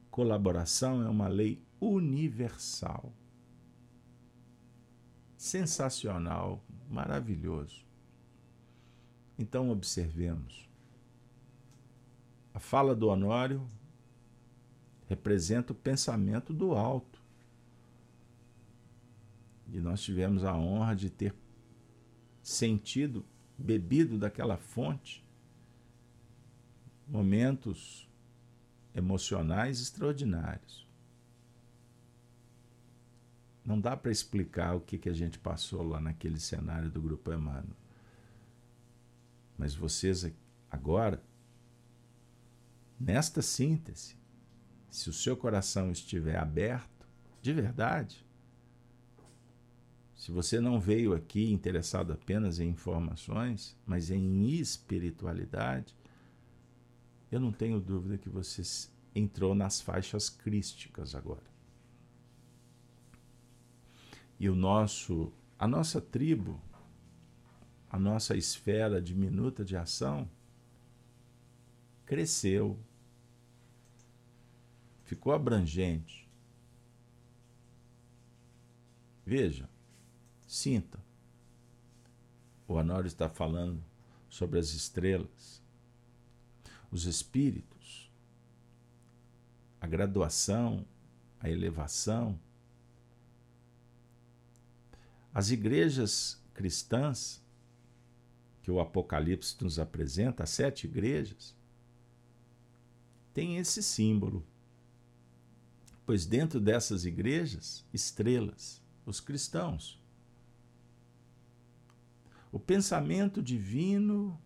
[0.09, 3.13] Colaboração é uma lei universal.
[5.37, 7.85] Sensacional, maravilhoso.
[9.37, 10.67] Então, observemos.
[12.55, 13.63] A fala do Honório
[15.05, 17.21] representa o pensamento do alto.
[19.71, 21.35] E nós tivemos a honra de ter
[22.41, 23.23] sentido,
[23.55, 25.23] bebido daquela fonte,
[27.09, 28.07] momentos
[28.93, 30.87] emocionais extraordinários.
[33.65, 37.31] Não dá para explicar o que, que a gente passou lá naquele cenário do Grupo
[37.31, 37.77] Emmanuel.
[39.57, 40.31] Mas vocês
[40.71, 41.21] agora,
[42.99, 44.15] nesta síntese,
[44.89, 47.07] se o seu coração estiver aberto,
[47.41, 48.25] de verdade,
[50.15, 55.95] se você não veio aqui interessado apenas em informações, mas em espiritualidade,
[57.31, 58.61] eu não tenho dúvida que você
[59.13, 61.43] entrou nas faixas crísticas agora.
[64.39, 66.61] E o nosso, a nossa tribo,
[67.89, 70.29] a nossa esfera diminuta de ação
[72.05, 72.79] cresceu,
[75.03, 76.27] ficou abrangente.
[79.25, 79.69] Veja,
[80.47, 80.99] sinta.
[82.67, 83.83] O Honório está falando
[84.29, 85.61] sobre as estrelas
[86.91, 88.11] os espíritos,
[89.79, 90.85] a graduação,
[91.39, 92.39] a elevação.
[95.33, 97.41] As igrejas cristãs
[98.61, 101.55] que o Apocalipse nos apresenta, as sete igrejas,
[103.33, 104.45] têm esse símbolo.
[106.05, 109.99] Pois dentro dessas igrejas, estrelas, os cristãos.
[112.51, 114.39] O pensamento divino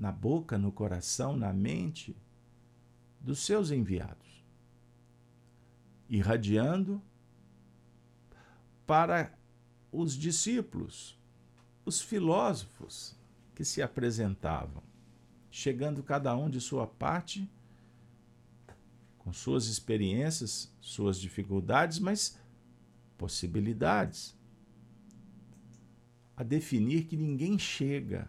[0.00, 2.16] na boca, no coração, na mente
[3.20, 4.42] dos seus enviados,
[6.08, 7.02] irradiando
[8.86, 9.30] para
[9.92, 11.18] os discípulos,
[11.84, 13.14] os filósofos
[13.54, 14.82] que se apresentavam,
[15.50, 17.46] chegando cada um de sua parte
[19.18, 22.38] com suas experiências, suas dificuldades, mas
[23.18, 24.34] possibilidades.
[26.34, 28.26] A definir que ninguém chega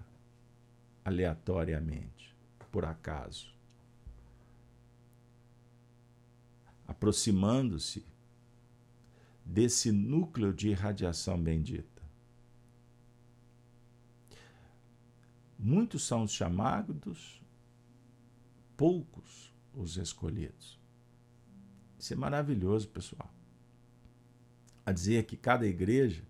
[1.12, 2.36] aleatoriamente,
[2.72, 3.53] por acaso.
[6.88, 8.05] Aproximando-se
[9.45, 12.01] desse núcleo de irradiação bendita.
[15.59, 17.41] Muitos são os chamados,
[18.76, 20.80] poucos os escolhidos.
[21.99, 23.32] Isso é maravilhoso, pessoal.
[24.84, 26.24] A dizer que cada igreja,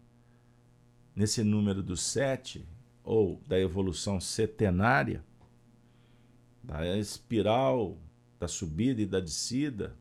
[1.16, 2.68] nesse número dos sete,
[3.04, 5.24] ou da evolução setenária,
[6.64, 7.98] da espiral
[8.42, 9.96] da subida e da descida.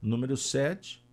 [0.00, 1.04] Número 7,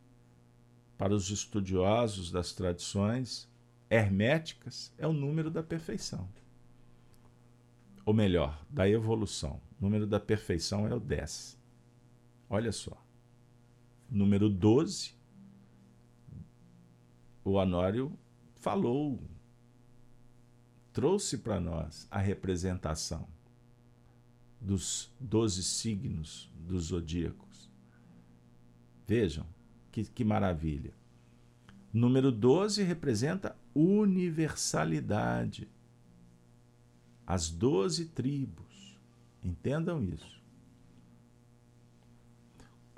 [0.98, 3.52] para os estudiosos das tradições
[3.90, 6.30] herméticas, é o número da perfeição.
[8.06, 9.60] Ou melhor, da evolução.
[9.80, 11.60] O número da perfeição é o 10.
[12.50, 12.98] Olha só.
[14.10, 15.14] Número 12,
[17.44, 18.18] o Honório
[18.56, 19.20] falou
[21.00, 23.26] trouxe para nós a representação
[24.60, 27.70] dos doze signos dos zodíacos.
[29.08, 29.46] Vejam
[29.94, 30.92] que, que maravilha.
[31.94, 35.70] Número 12 representa universalidade.
[37.26, 39.00] As doze tribos.
[39.42, 40.44] Entendam isso.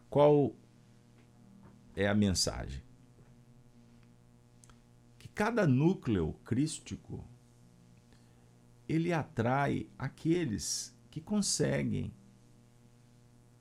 [0.10, 0.56] Qual
[1.95, 2.82] é a mensagem?
[5.20, 7.24] Que cada núcleo crístico
[8.91, 12.13] ele atrai aqueles que conseguem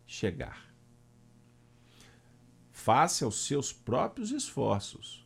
[0.05, 0.75] chegar.
[2.73, 5.25] Faça os seus próprios esforços,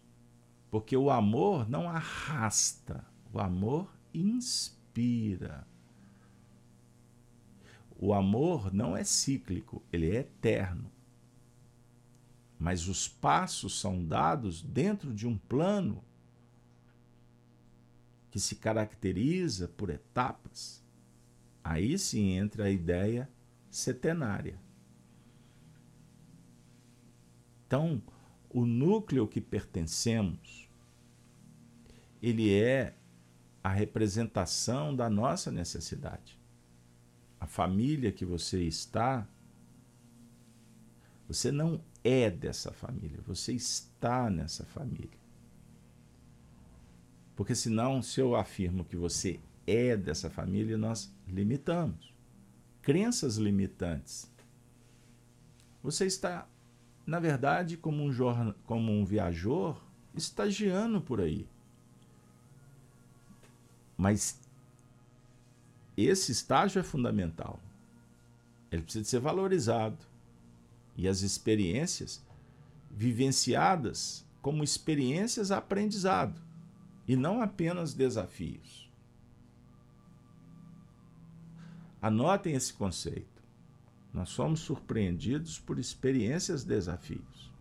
[0.71, 3.03] porque o amor não arrasta,
[3.33, 5.67] o amor inspira.
[7.99, 10.93] O amor não é cíclico, ele é eterno.
[12.59, 16.05] Mas os passos são dados dentro de um plano
[18.35, 20.83] que se caracteriza por etapas,
[21.63, 23.31] aí sim entra a ideia
[23.71, 24.59] setenária.
[27.65, 28.03] Então,
[28.51, 30.69] o núcleo que pertencemos,
[32.21, 32.97] ele é
[33.63, 36.37] a representação da nossa necessidade.
[37.39, 39.29] A família que você está,
[41.29, 45.24] você não é dessa família, você está nessa família.
[47.37, 52.13] Porque senão, se eu afirmo que você é dessa família, nós limitamos.
[52.81, 54.31] Crenças limitantes.
[55.83, 56.47] Você está,
[57.07, 59.83] na verdade, como um, jornal, como um viajor,
[60.15, 61.49] estagiando por aí.
[63.97, 64.41] Mas
[65.97, 67.59] esse estágio é fundamental.
[68.71, 69.99] Ele precisa ser valorizado.
[70.97, 72.25] E as experiências
[72.91, 76.44] vivenciadas como experiências aprendizado
[77.07, 78.91] e não apenas desafios.
[82.01, 83.43] Anotem esse conceito.
[84.13, 87.53] Nós somos surpreendidos por experiências desafios.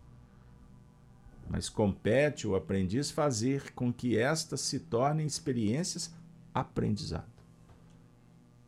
[1.48, 6.14] Mas compete o aprendiz fazer com que estas se tornem experiências
[6.52, 7.32] aprendizado.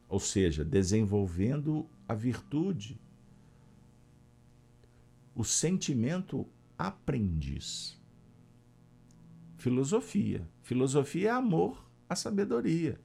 [0.09, 2.99] Ou seja, desenvolvendo a virtude,
[5.35, 6.47] o sentimento
[6.79, 8.01] aprendiz.
[9.57, 10.47] Filosofia.
[10.67, 12.99] Filosofia é amor à sabedoria.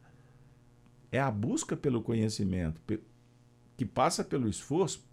[1.11, 2.81] É a busca pelo conhecimento,
[3.77, 5.07] que passa pelo esforço,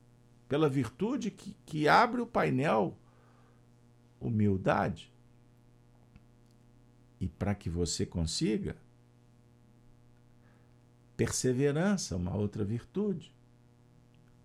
[0.49, 2.96] pela virtude que, que abre o painel
[4.18, 5.12] humildade.
[7.20, 8.78] E para que você consiga,
[11.18, 13.30] perseverança, uma outra virtude.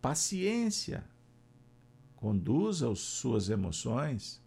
[0.01, 1.05] Paciência.
[2.17, 4.42] Conduza as suas emoções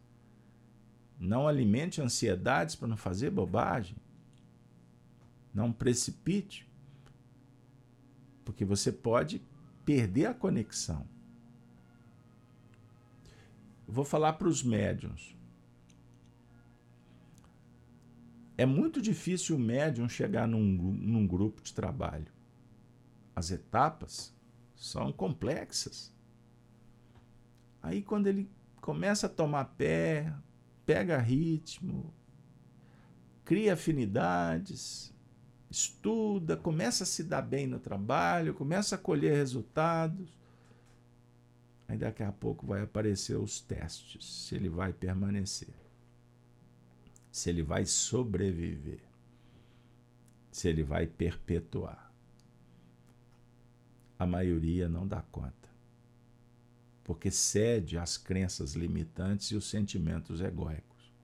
[1.18, 3.96] não alimente ansiedades para não fazer bobagem.
[5.52, 6.68] Não precipite.
[8.44, 9.42] Porque você pode
[9.84, 11.06] perder a conexão.
[13.86, 15.34] Vou falar para os médiums.
[18.58, 22.32] É muito difícil o médium chegar num, num grupo de trabalho.
[23.34, 24.34] As etapas
[24.74, 26.12] são complexas.
[27.82, 28.50] Aí, quando ele
[28.80, 30.32] começa a tomar pé,
[30.86, 32.14] pega ritmo,
[33.44, 35.12] cria afinidades,
[35.68, 40.38] estuda, começa a se dar bem no trabalho, começa a colher resultados.
[41.88, 45.74] Aí daqui a pouco vai aparecer os testes, se ele vai permanecer,
[47.30, 49.02] se ele vai sobreviver,
[50.50, 52.12] se ele vai perpetuar.
[54.18, 55.65] A maioria não dá conta
[57.06, 61.14] porque cede às crenças limitantes e os sentimentos egóicos.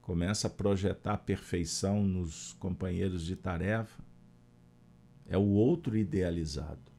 [0.00, 4.02] Começa a projetar perfeição nos companheiros de tarefa,
[5.28, 6.90] é o outro idealizado.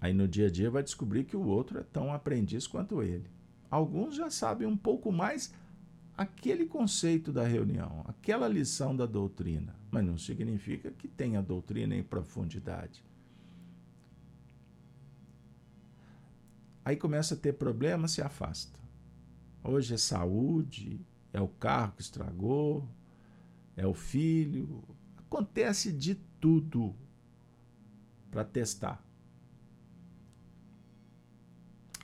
[0.00, 3.28] Aí no dia a dia vai descobrir que o outro é tão aprendiz quanto ele.
[3.70, 5.52] Alguns já sabem um pouco mais
[6.16, 11.94] aquele conceito da reunião, aquela lição da doutrina, mas não significa que tenha a doutrina
[11.94, 13.04] em profundidade.
[16.84, 18.78] Aí começa a ter problema, se afasta.
[19.62, 21.00] Hoje é saúde,
[21.32, 22.86] é o carro que estragou,
[23.74, 24.84] é o filho.
[25.16, 26.94] Acontece de tudo
[28.30, 29.02] para testar.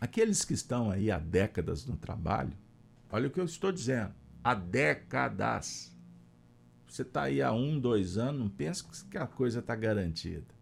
[0.01, 2.57] Aqueles que estão aí há décadas no trabalho,
[3.13, 5.95] olha o que eu estou dizendo, há décadas.
[6.89, 10.55] Você está aí há um, dois anos, não pensa que a coisa está garantida.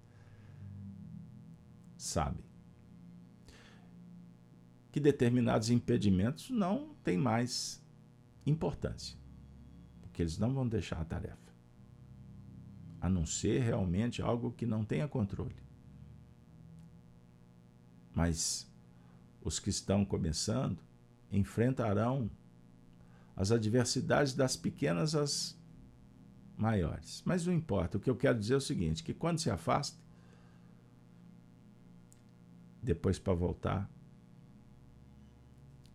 [1.97, 2.48] Sabe?
[4.99, 7.81] Que determinados impedimentos não têm mais
[8.45, 9.17] importância,
[10.03, 11.55] porque eles não vão deixar a tarefa,
[13.01, 15.55] a não ser realmente algo que não tenha controle.
[18.13, 18.69] Mas
[19.41, 20.81] os que estão começando
[21.31, 22.29] enfrentarão
[23.37, 25.57] as adversidades das pequenas às
[26.57, 27.23] maiores.
[27.25, 29.97] Mas não importa, o que eu quero dizer é o seguinte: que quando se afasta,
[32.83, 33.89] depois para voltar,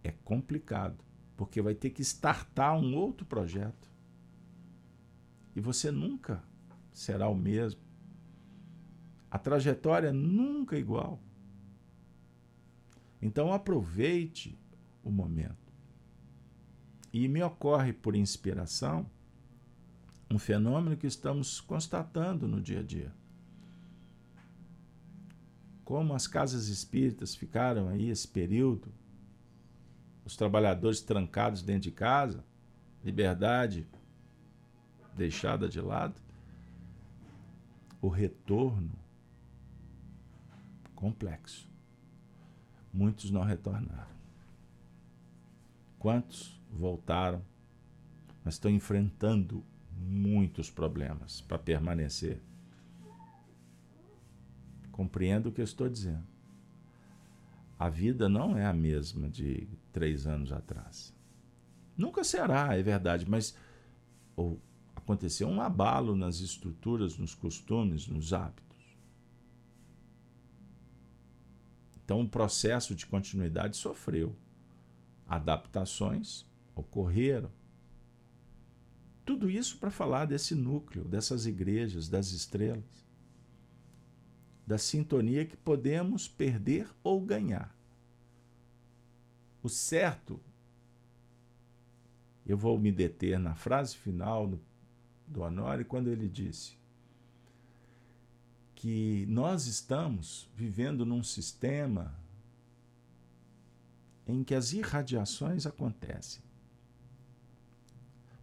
[0.03, 1.03] é complicado,
[1.37, 3.89] porque vai ter que startar um outro projeto.
[5.55, 6.43] E você nunca
[6.91, 7.81] será o mesmo.
[9.31, 11.19] A trajetória nunca é igual.
[13.21, 14.57] Então aproveite
[15.03, 15.73] o momento.
[17.11, 19.09] E me ocorre por inspiração
[20.29, 23.13] um fenômeno que estamos constatando no dia a dia.
[25.85, 28.91] Como as casas espíritas ficaram aí esse período
[30.25, 32.43] os trabalhadores trancados dentro de casa,
[33.03, 33.87] liberdade
[35.15, 36.19] deixada de lado,
[38.01, 38.91] o retorno
[40.95, 41.69] complexo.
[42.93, 44.13] muitos não retornaram.
[45.97, 47.43] Quantos voltaram,
[48.43, 49.63] mas estão enfrentando
[49.97, 52.41] muitos problemas para permanecer?
[54.91, 56.27] Compreendo o que eu estou dizendo.
[57.79, 61.15] A vida não é a mesma de três anos atrás.
[61.95, 63.55] Nunca será, é verdade, mas
[64.35, 64.59] ou,
[64.95, 68.63] aconteceu um abalo nas estruturas, nos costumes, nos hábitos.
[72.03, 74.35] Então o processo de continuidade sofreu.
[75.27, 77.49] Adaptações ocorreram.
[79.23, 83.07] Tudo isso para falar desse núcleo, dessas igrejas, das estrelas,
[84.67, 87.73] da sintonia que podemos perder ou ganhar.
[89.63, 90.39] O certo,
[92.45, 94.61] eu vou me deter na frase final do,
[95.25, 96.77] do Honório, quando ele disse:
[98.75, 102.13] que nós estamos vivendo num sistema
[104.27, 106.43] em que as irradiações acontecem,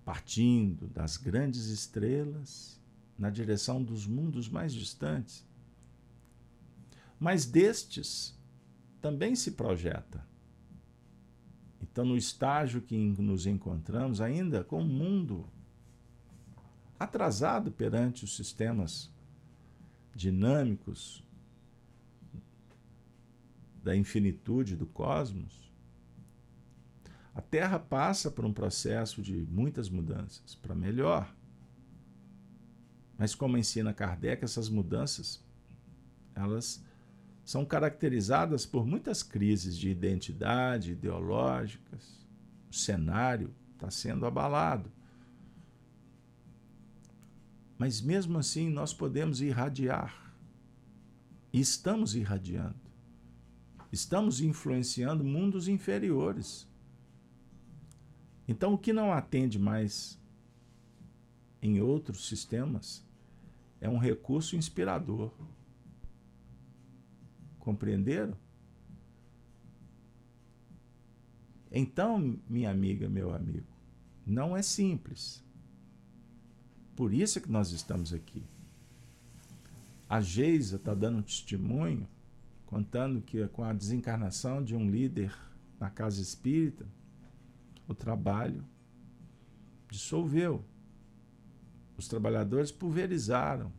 [0.02, 2.80] partindo das grandes estrelas
[3.18, 5.44] na direção dos mundos mais distantes.
[7.18, 8.34] Mas destes
[9.02, 10.29] também se projeta.
[11.82, 15.46] Então, no estágio que nos encontramos, ainda com o mundo
[16.98, 19.10] atrasado perante os sistemas
[20.14, 21.24] dinâmicos
[23.82, 25.70] da infinitude do cosmos,
[27.34, 31.34] a Terra passa por um processo de muitas mudanças para melhor.
[33.16, 35.42] Mas como ensina Kardec, essas mudanças
[36.34, 36.84] elas
[37.50, 42.24] são caracterizadas por muitas crises de identidade ideológicas.
[42.70, 44.88] O cenário está sendo abalado.
[47.76, 50.32] Mas mesmo assim nós podemos irradiar.
[51.52, 52.78] E estamos irradiando.
[53.90, 56.68] Estamos influenciando mundos inferiores.
[58.46, 60.16] Então, o que não atende mais
[61.60, 63.04] em outros sistemas
[63.80, 65.32] é um recurso inspirador.
[67.60, 68.34] Compreenderam?
[71.70, 73.66] Então, minha amiga, meu amigo,
[74.26, 75.44] não é simples.
[76.96, 78.42] Por isso é que nós estamos aqui.
[80.08, 82.08] A Geisa está dando um testemunho,
[82.66, 85.32] contando que com a desencarnação de um líder
[85.78, 86.84] na casa espírita,
[87.86, 88.64] o trabalho
[89.88, 90.64] dissolveu.
[91.96, 93.72] Os trabalhadores pulverizaram.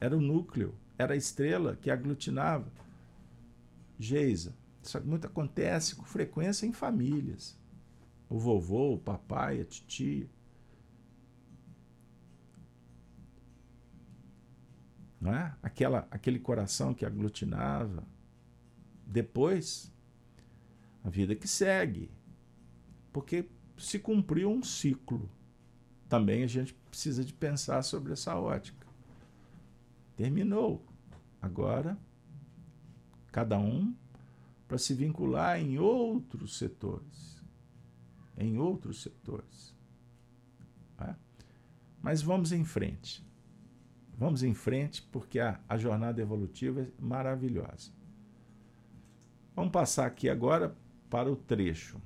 [0.00, 2.70] Era o núcleo, era a estrela que aglutinava.
[4.02, 7.58] Geisa, isso muito acontece com frequência em famílias.
[8.28, 10.28] O vovô, o papai, a titia.
[15.20, 15.54] não é?
[15.62, 18.04] Aquela, aquele coração que aglutinava.
[19.06, 19.92] Depois,
[21.04, 22.10] a vida que segue.
[23.12, 25.30] Porque se cumpriu um ciclo.
[26.08, 28.86] Também a gente precisa de pensar sobre essa ótica.
[30.16, 30.84] Terminou.
[31.40, 31.98] Agora,
[33.30, 33.94] cada um
[34.66, 37.42] para se vincular em outros setores.
[38.36, 39.74] Em outros setores.
[40.98, 41.14] É?
[42.00, 43.24] Mas vamos em frente.
[44.16, 47.90] Vamos em frente, porque a, a jornada evolutiva é maravilhosa.
[49.56, 50.76] Vamos passar aqui agora
[51.08, 52.00] para o trecho.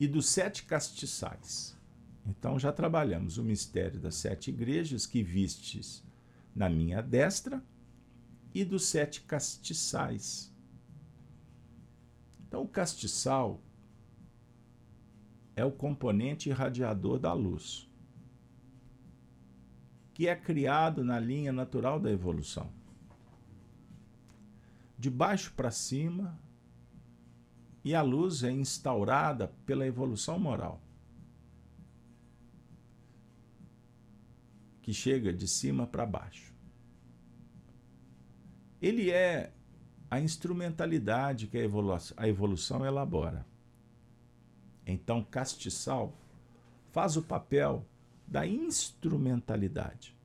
[0.00, 1.76] E dos sete castiçais.
[2.26, 6.04] Então já trabalhamos o mistério das sete igrejas que vistes
[6.54, 7.62] na minha destra
[8.54, 10.52] e dos sete castiçais.
[12.46, 13.60] Então o castiçal
[15.54, 17.88] é o componente irradiador da luz
[20.18, 22.72] que é criado na linha natural da evolução.
[24.98, 26.36] De baixo para cima,
[27.84, 30.82] e a luz é instaurada pela evolução moral,
[34.82, 36.47] que chega de cima para baixo.
[38.80, 39.52] Ele é
[40.10, 43.44] a instrumentalidade que a evolução, a evolução elabora.
[44.86, 46.14] Então, castiçal
[46.90, 47.84] faz o papel
[48.26, 50.16] da instrumentalidade.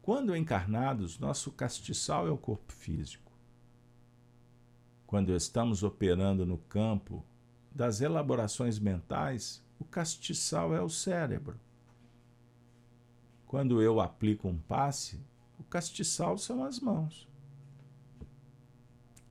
[0.00, 3.30] Quando encarnados, nosso castiçal é o corpo físico.
[5.06, 7.24] Quando estamos operando no campo
[7.70, 11.60] das elaborações mentais, o castiçal é o cérebro.
[13.46, 15.20] Quando eu aplico um passe,
[15.58, 17.28] o castiçal são as mãos.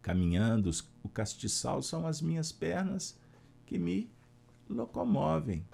[0.01, 0.69] Caminhando,
[1.03, 3.17] o castiçal são as minhas pernas
[3.65, 4.09] que me
[4.69, 5.65] locomovem.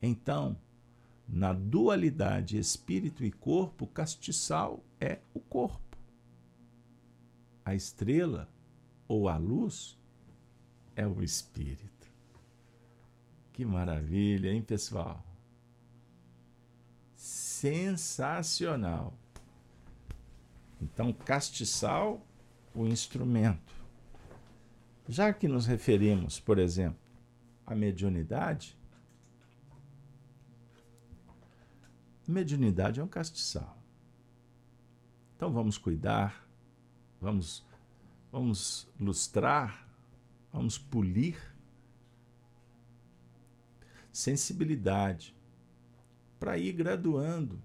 [0.00, 0.56] Então,
[1.26, 5.96] na dualidade espírito e corpo, castiçal é o corpo.
[7.64, 8.48] A estrela
[9.08, 9.98] ou a luz
[10.94, 12.12] é o espírito.
[13.52, 15.24] Que maravilha, hein, pessoal?
[17.64, 19.14] Sensacional.
[20.82, 22.20] Então, castiçal,
[22.74, 23.74] o instrumento.
[25.08, 27.00] Já que nos referimos, por exemplo,
[27.64, 28.76] à mediunidade,
[32.28, 33.78] mediunidade é um castiçal.
[35.34, 36.46] Então vamos cuidar,
[37.18, 37.64] vamos,
[38.30, 39.88] vamos lustrar,
[40.52, 41.38] vamos polir
[44.12, 45.34] sensibilidade
[46.44, 47.58] para ir graduando.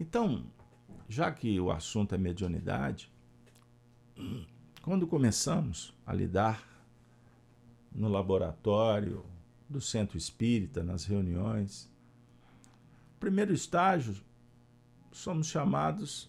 [0.00, 0.44] Então,
[1.08, 3.08] já que o assunto é mediunidade,
[4.82, 6.66] quando começamos a lidar
[7.92, 9.24] no laboratório
[9.68, 11.88] do centro espírita, nas reuniões,
[13.20, 14.16] primeiro estágio,
[15.12, 16.28] somos chamados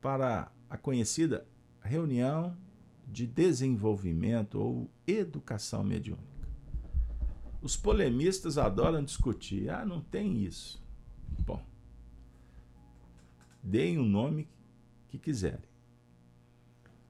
[0.00, 1.46] para a conhecida
[1.82, 2.56] reunião
[3.06, 6.35] de desenvolvimento ou educação mediúnica.
[7.66, 9.68] Os polemistas adoram discutir.
[9.70, 10.80] Ah, não tem isso.
[11.40, 11.60] Bom,
[13.60, 14.48] deem o nome
[15.08, 15.68] que quiserem.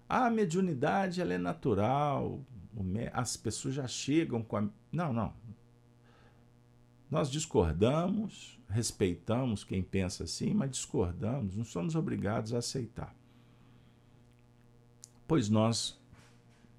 [0.09, 2.42] Ah, a mediunidade ela é natural,
[3.12, 4.68] as pessoas já chegam com a.
[4.90, 5.34] Não, não.
[7.11, 13.14] Nós discordamos, respeitamos quem pensa assim, mas discordamos, não somos obrigados a aceitar.
[15.28, 16.00] Pois nós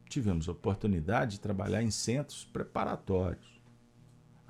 [0.10, 3.57] tivemos oportunidade de trabalhar em centros preparatórios.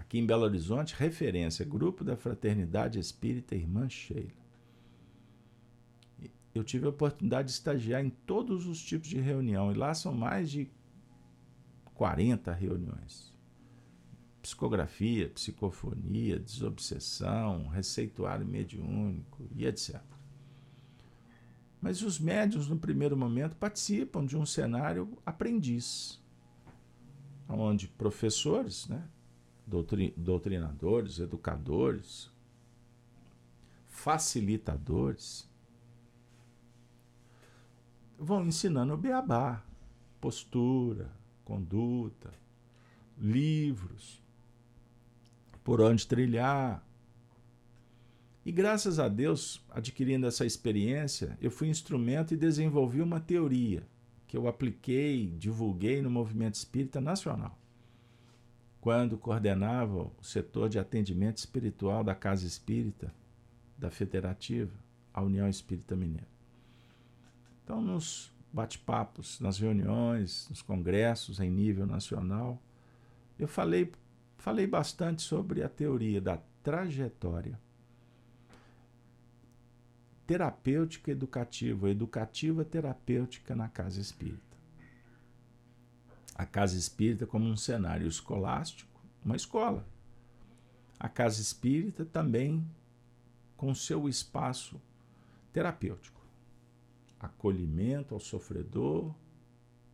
[0.07, 4.47] Aqui em Belo Horizonte, referência, Grupo da Fraternidade Espírita Irmã Sheila
[6.57, 10.13] eu tive a oportunidade de estagiar em todos os tipos de reunião, e lá são
[10.13, 10.69] mais de
[11.93, 13.33] 40 reuniões.
[14.41, 20.01] Psicografia, psicofonia, desobsessão, receituário mediúnico e etc.
[21.81, 26.19] Mas os médios, no primeiro momento, participam de um cenário aprendiz,
[27.47, 29.07] onde professores, né,
[29.67, 32.31] doutrinadores, educadores,
[33.89, 35.49] facilitadores,
[38.17, 39.61] vão ensinando o beabá,
[40.21, 41.11] postura,
[41.43, 42.31] conduta,
[43.17, 44.21] livros,
[45.63, 46.83] por onde trilhar.
[48.45, 53.85] E graças a Deus, adquirindo essa experiência, eu fui instrumento e desenvolvi uma teoria
[54.25, 57.57] que eu apliquei, divulguei no movimento espírita nacional.
[58.87, 63.13] Quando coordenava o setor de atendimento espiritual da Casa Espírita,
[63.77, 64.71] da Federativa,
[65.13, 66.29] a União Espírita Mineira.
[67.61, 72.63] Então, nos bate-papos, nas reuniões, nos congressos em nível nacional,
[73.37, 73.91] eu falei,
[74.37, 77.59] falei bastante sobre a teoria da trajetória
[80.25, 84.46] terapêutica educativa, educativa terapêutica na casa espírita.
[86.37, 89.85] A casa espírita como um cenário escolástico, uma escola.
[90.99, 92.65] A casa espírita também
[93.55, 94.79] com seu espaço
[95.51, 96.17] terapêutico
[97.19, 99.13] acolhimento ao sofredor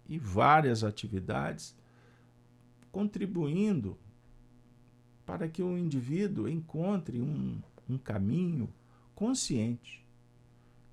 [0.08, 1.76] e várias atividades
[2.92, 3.98] contribuindo
[5.26, 8.72] para que o indivíduo encontre um, um caminho
[9.16, 10.06] consciente.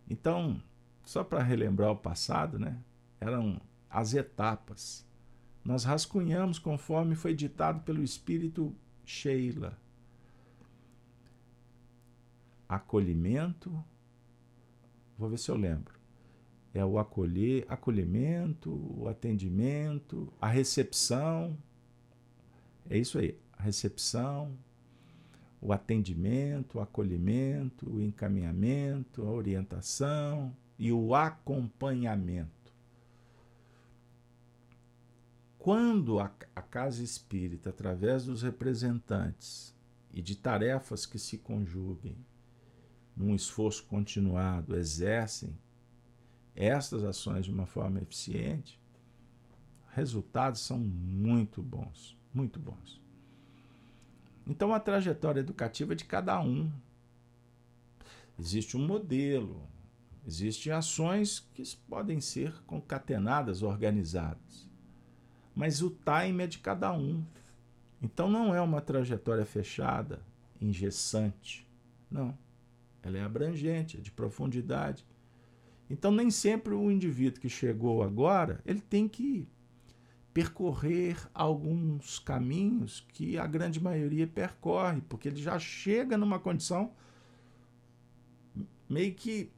[0.08, 0.62] Então,
[1.04, 2.80] só para relembrar o passado, né,
[3.20, 5.04] eram as etapas.
[5.64, 9.78] Nós rascunhamos conforme foi ditado pelo espírito Sheila.
[12.68, 13.84] Acolhimento,
[15.18, 16.00] vou ver se eu lembro
[16.72, 21.56] é o acolher, acolhimento, o atendimento, a recepção.
[22.88, 24.56] É isso aí, a recepção,
[25.60, 32.59] o atendimento, o acolhimento, o encaminhamento, a orientação e o acompanhamento.
[35.60, 39.76] Quando a, a casa espírita, através dos representantes
[40.10, 42.16] e de tarefas que se conjuguem,
[43.14, 45.54] num esforço continuado, exercem
[46.56, 48.80] estas ações de uma forma eficiente,
[49.88, 52.98] resultados são muito bons, muito bons.
[54.46, 56.72] Então a trajetória educativa é de cada um.
[58.38, 59.68] Existe um modelo,
[60.26, 64.69] existem ações que podem ser concatenadas, organizadas.
[65.60, 67.22] Mas o time é de cada um.
[68.02, 70.20] Então não é uma trajetória fechada,
[70.60, 71.68] engessante.
[72.10, 72.36] Não.
[73.02, 75.04] Ela é abrangente, é de profundidade
[75.90, 79.48] então, nem sempre o indivíduo que chegou agora, ele tem que
[80.32, 86.92] percorrer alguns caminhos que a grande maioria percorre, porque ele já chega numa condição
[88.88, 89.50] meio que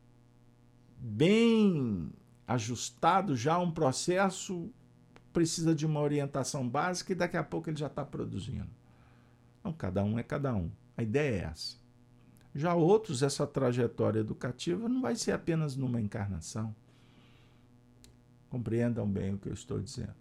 [0.96, 2.10] bem
[2.48, 4.72] ajustado já um processo
[5.32, 8.70] precisa de uma orientação básica e daqui a pouco ele já está produzindo.
[9.64, 10.70] Não, cada um é cada um.
[10.96, 11.76] A ideia é essa.
[12.54, 16.74] Já outros, essa trajetória educativa não vai ser apenas numa encarnação.
[18.50, 20.14] Compreendam bem o que eu estou dizendo.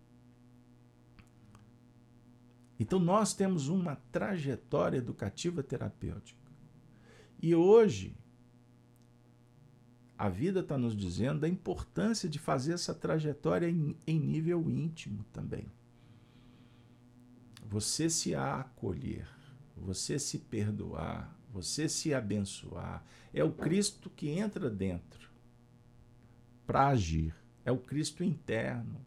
[2.80, 6.39] Então, nós temos uma trajetória educativa terapêutica.
[7.41, 8.16] E hoje,
[10.22, 15.26] a vida está nos dizendo da importância de fazer essa trajetória em, em nível íntimo
[15.34, 15.66] também.
[17.66, 19.28] Você se acolher,
[19.76, 23.04] você se perdoar, você se abençoar.
[23.34, 25.28] É o Cristo que entra dentro
[26.68, 27.34] para agir.
[27.66, 29.04] É o Cristo interno.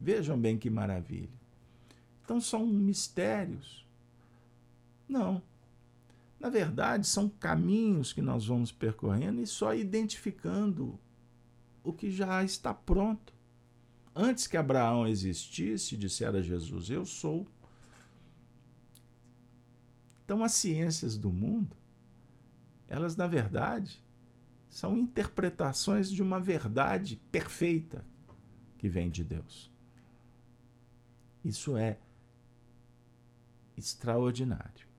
[0.00, 1.38] Vejam bem que maravilha.
[2.24, 3.86] Então são mistérios.
[5.06, 5.42] Não.
[6.40, 10.98] Na verdade, são caminhos que nós vamos percorrendo e só identificando
[11.84, 13.34] o que já está pronto.
[14.16, 17.46] Antes que Abraão existisse, dissera Jesus: Eu sou.
[20.24, 21.76] Então, as ciências do mundo,
[22.88, 24.02] elas, na verdade,
[24.70, 28.04] são interpretações de uma verdade perfeita
[28.78, 29.70] que vem de Deus.
[31.44, 31.98] Isso é
[33.76, 34.89] extraordinário.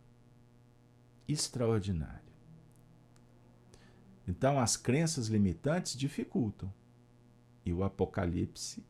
[1.31, 2.21] Extraordinário.
[4.27, 6.73] Então, as crenças limitantes dificultam.
[7.65, 8.83] E o Apocalipse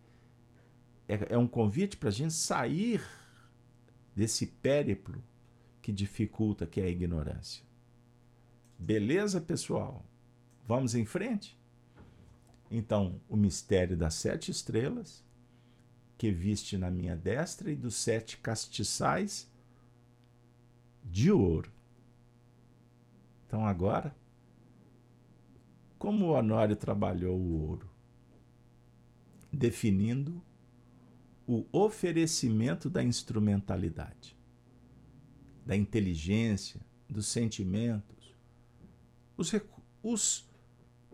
[1.07, 3.01] é, é um convite para a gente sair
[4.15, 5.21] desse périplo
[5.81, 7.63] que dificulta, que é a ignorância.
[8.77, 10.05] Beleza, pessoal?
[10.67, 11.59] Vamos em frente?
[12.69, 15.25] Então, o mistério das sete estrelas,
[16.17, 19.51] que viste na minha destra, e dos sete castiçais
[21.03, 21.71] de ouro.
[23.52, 24.16] Então, agora,
[25.99, 27.89] como o Honório trabalhou o ouro?
[29.52, 30.41] Definindo
[31.45, 34.38] o oferecimento da instrumentalidade
[35.66, 36.80] da inteligência,
[37.10, 38.34] dos sentimentos,
[39.36, 39.52] os,
[40.02, 40.49] os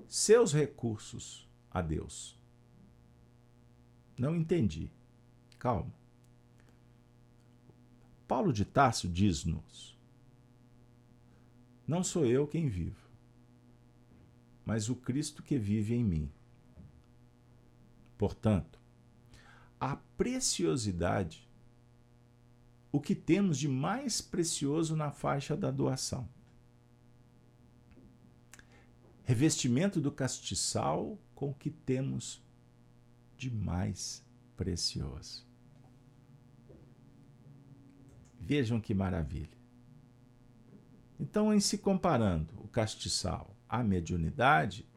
[0.07, 2.39] seus recursos a Deus.
[4.15, 4.91] Não entendi.
[5.57, 5.91] Calma.
[8.27, 9.96] Paulo de Tarso diz-nos:
[11.87, 13.09] Não sou eu quem vivo,
[14.65, 16.31] mas o Cristo que vive em mim.
[18.17, 18.79] Portanto,
[19.79, 21.47] a preciosidade
[22.91, 26.27] o que temos de mais precioso na faixa da doação.
[29.23, 32.41] Revestimento do castiçal com o que temos
[33.37, 34.25] de mais
[34.55, 35.45] precioso.
[38.39, 39.56] Vejam que maravilha.
[41.19, 44.87] Então, em se comparando o castiçal à mediunidade,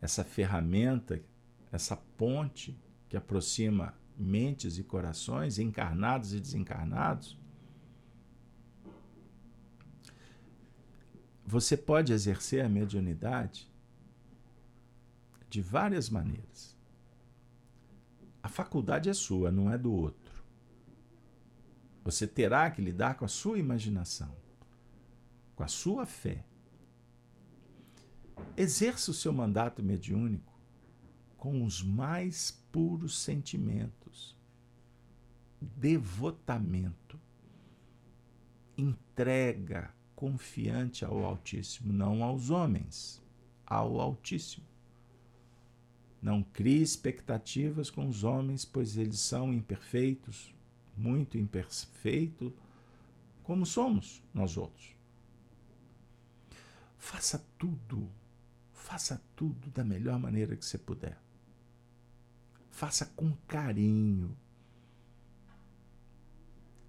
[0.00, 1.20] essa ferramenta,
[1.70, 7.38] essa ponte que aproxima mentes e corações, encarnados e desencarnados,
[11.44, 13.70] você pode exercer a mediunidade
[15.50, 16.76] de várias maneiras.
[18.42, 20.42] A faculdade é sua, não é do outro.
[22.02, 24.34] Você terá que lidar com a sua imaginação,
[25.62, 26.44] com a sua fé.
[28.56, 30.52] Exerça o seu mandato mediúnico
[31.36, 34.36] com os mais puros sentimentos
[35.60, 37.20] devotamento,
[38.76, 43.22] entrega confiante ao Altíssimo, não aos homens,
[43.64, 44.66] ao Altíssimo.
[46.20, 50.52] Não crie expectativas com os homens, pois eles são imperfeitos,
[50.96, 52.52] muito imperfeitos,
[53.44, 55.01] como somos nós outros.
[57.02, 58.08] Faça tudo,
[58.72, 61.20] faça tudo da melhor maneira que você puder.
[62.70, 64.36] Faça com carinho,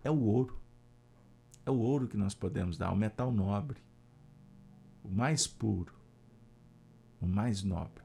[0.03, 0.61] é o ouro.
[1.65, 3.81] É o ouro que nós podemos dar, o metal nobre,
[5.03, 5.95] o mais puro,
[7.19, 8.03] o mais nobre.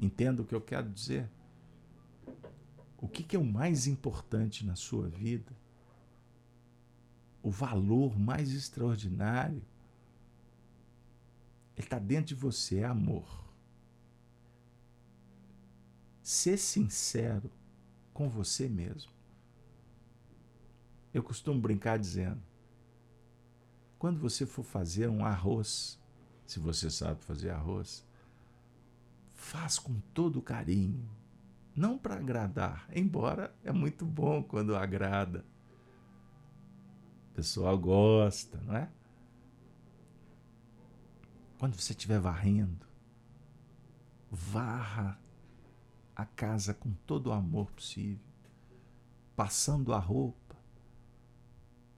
[0.00, 1.30] Entenda o que eu quero dizer?
[2.98, 5.52] O que, que é o mais importante na sua vida?
[7.40, 9.62] O valor mais extraordinário?
[11.76, 13.42] Ele está dentro de você, é amor.
[16.22, 17.50] Ser sincero
[18.12, 19.10] com você mesmo.
[21.12, 22.42] Eu costumo brincar dizendo:
[23.98, 25.98] quando você for fazer um arroz,
[26.46, 28.06] se você sabe fazer arroz,
[29.32, 31.08] faz com todo carinho,
[31.74, 35.44] não para agradar, embora é muito bom quando agrada.
[37.30, 38.90] O pessoal gosta, não é?
[41.62, 42.84] Quando você estiver varrendo,
[44.28, 45.16] varra
[46.12, 48.26] a casa com todo o amor possível,
[49.36, 50.56] passando a roupa.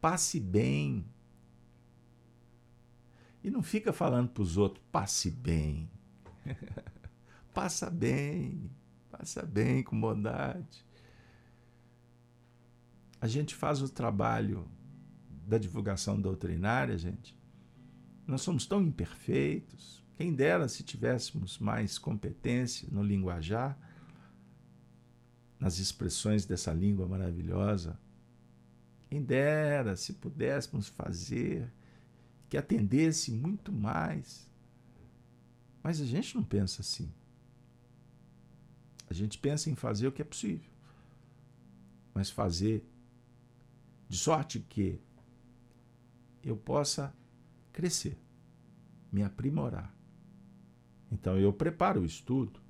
[0.02, 1.06] Passe bem.
[3.42, 5.90] E não fica falando para os outros, passe bem.
[7.54, 8.70] passa bem,
[9.10, 10.84] passa bem com bondade.
[13.18, 14.68] A gente faz o trabalho
[15.46, 17.42] da divulgação doutrinária, gente.
[18.26, 20.02] Nós somos tão imperfeitos.
[20.16, 23.78] Quem dera se tivéssemos mais competência no linguajar,
[25.58, 27.98] nas expressões dessa língua maravilhosa.
[29.08, 31.72] Quem dera se pudéssemos fazer
[32.48, 34.50] que atendesse muito mais.
[35.82, 37.12] Mas a gente não pensa assim.
[39.08, 40.70] A gente pensa em fazer o que é possível.
[42.14, 42.86] Mas fazer
[44.08, 45.00] de sorte que
[46.42, 47.12] eu possa
[47.74, 48.16] crescer,
[49.12, 49.92] me aprimorar.
[51.12, 52.60] Então eu preparo o estudo.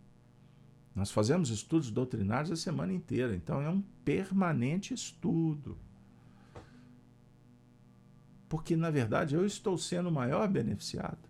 [0.94, 5.76] Nós fazemos estudos doutrinários a semana inteira, então é um permanente estudo.
[8.48, 11.28] Porque, na verdade, eu estou sendo o maior beneficiado.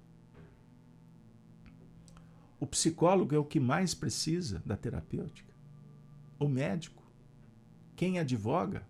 [2.61, 5.53] O psicólogo é o que mais precisa da terapêutica.
[6.39, 7.03] O médico,
[7.97, 8.87] quem advoga,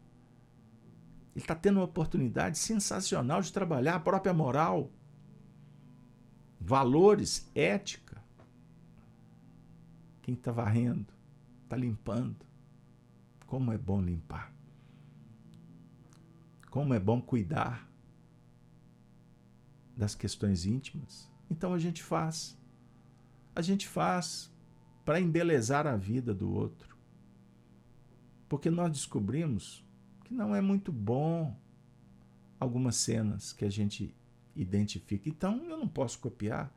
[1.34, 4.90] ele está tendo uma oportunidade sensacional de trabalhar a própria moral,
[6.60, 8.22] valores, ética.
[10.22, 11.12] Quem está varrendo,
[11.64, 12.46] está limpando.
[13.46, 14.54] Como é bom limpar.
[16.70, 17.88] Como é bom cuidar
[19.96, 21.28] das questões íntimas.
[21.50, 22.56] Então a gente faz.
[23.54, 24.52] A gente faz
[25.04, 26.96] para embelezar a vida do outro.
[28.48, 29.83] Porque nós descobrimos
[30.24, 31.56] que não é muito bom
[32.58, 34.14] algumas cenas que a gente
[34.56, 35.28] identifica.
[35.28, 36.72] Então eu não posso copiar.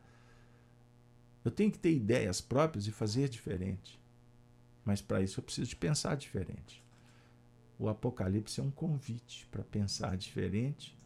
[1.43, 3.99] Eu tenho que ter ideias próprias e fazer diferente.
[4.83, 6.83] Mas para isso eu preciso de pensar diferente.
[7.79, 10.97] O Apocalipse é um convite para pensar diferente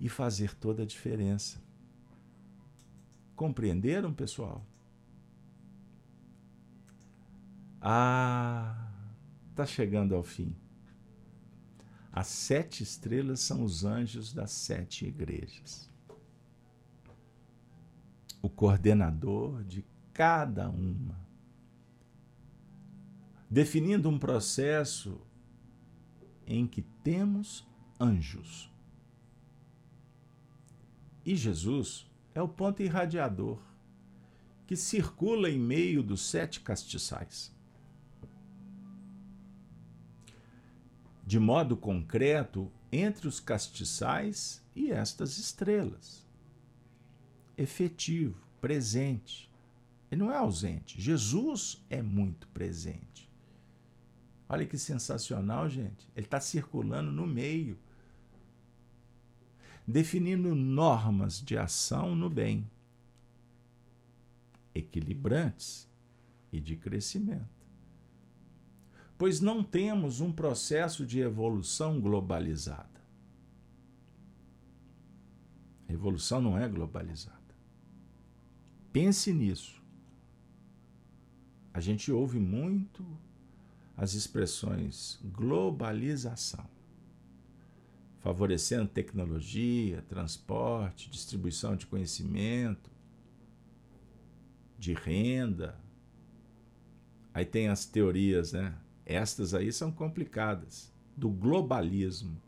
[0.00, 1.60] e fazer toda a diferença.
[3.34, 4.64] Compreenderam, pessoal?
[7.80, 8.85] Ah,
[9.56, 10.54] está chegando ao fim.
[12.12, 15.90] As sete estrelas são os anjos das sete igrejas.
[18.42, 19.82] O coordenador de
[20.12, 21.18] cada uma.
[23.48, 25.18] Definindo um processo
[26.46, 27.66] em que temos
[27.98, 28.70] anjos.
[31.24, 33.58] E Jesus é o ponto irradiador
[34.66, 37.55] que circula em meio dos sete castiçais.
[41.26, 46.24] De modo concreto entre os castiçais e estas estrelas.
[47.58, 49.50] Efetivo, presente.
[50.08, 51.00] Ele não é ausente.
[51.00, 53.28] Jesus é muito presente.
[54.48, 56.08] Olha que sensacional, gente.
[56.14, 57.76] Ele está circulando no meio,
[59.84, 62.70] definindo normas de ação no bem,
[64.72, 65.88] equilibrantes
[66.52, 67.55] e de crescimento
[69.18, 72.96] pois não temos um processo de evolução globalizada.
[75.88, 77.36] A evolução não é globalizada.
[78.92, 79.82] Pense nisso.
[81.72, 83.06] A gente ouve muito
[83.96, 86.68] as expressões globalização,
[88.20, 92.90] favorecendo tecnologia, transporte, distribuição de conhecimento,
[94.78, 95.78] de renda.
[97.32, 98.74] Aí tem as teorias, né?
[99.06, 102.42] Estas aí são complicadas, do globalismo.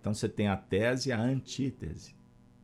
[0.00, 2.14] Então você tem a tese e a antítese.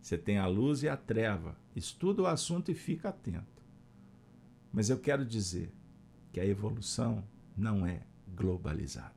[0.01, 1.57] Você tem a luz e a treva.
[1.75, 3.65] Estuda o assunto e fica atento.
[4.73, 5.73] Mas eu quero dizer
[6.33, 7.25] que a evolução
[7.57, 8.03] não é
[8.35, 9.13] globalizada.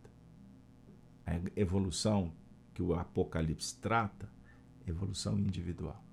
[1.26, 2.34] A evolução
[2.74, 4.30] que o Apocalipse trata,
[4.86, 6.07] é evolução individual.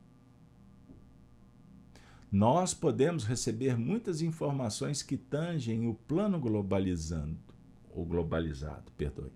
[2.35, 7.39] Nós podemos receber muitas informações que tangem o plano globalizando,
[7.89, 9.31] ou globalizado, perdoe.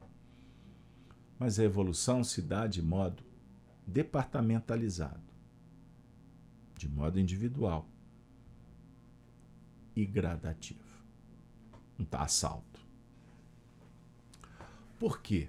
[1.39, 3.23] Mas a evolução se dá de modo
[3.87, 5.23] departamentalizado,
[6.77, 7.89] de modo individual
[9.95, 11.05] e gradativo.
[11.97, 12.81] Não está assalto.
[14.99, 15.49] Por quê?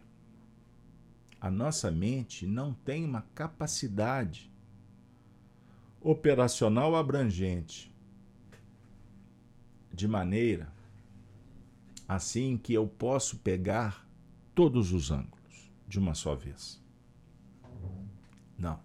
[1.41, 4.48] A nossa mente não tem uma capacidade
[6.01, 7.93] operacional abrangente,
[9.93, 10.71] de maneira
[12.07, 14.07] assim que eu posso pegar
[14.55, 16.81] todos os ângulos de uma só vez.
[18.57, 18.79] Não.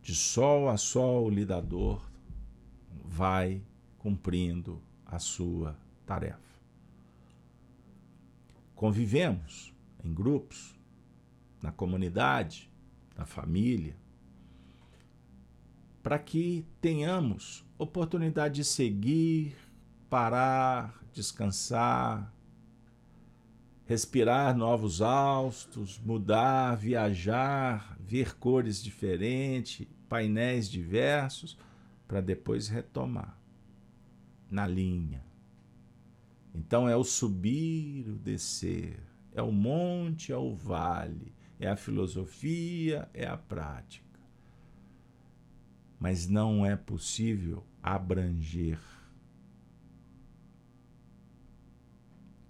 [0.00, 2.02] De sol a sol, o lidador
[3.04, 3.62] vai
[3.98, 6.38] cumprindo a sua tarefa.
[8.74, 10.74] Convivemos em grupos,
[11.62, 12.70] na comunidade,
[13.16, 13.96] na família,
[16.04, 19.56] para que tenhamos oportunidade de seguir,
[20.10, 22.30] parar, descansar,
[23.86, 31.56] respirar novos haustos, mudar, viajar, ver cores diferentes, painéis diversos,
[32.06, 33.38] para depois retomar
[34.50, 35.24] na linha.
[36.54, 39.00] Então é o subir, o descer,
[39.32, 44.03] é o monte, é o vale, é a filosofia, é a prática.
[46.04, 48.78] Mas não é possível abranger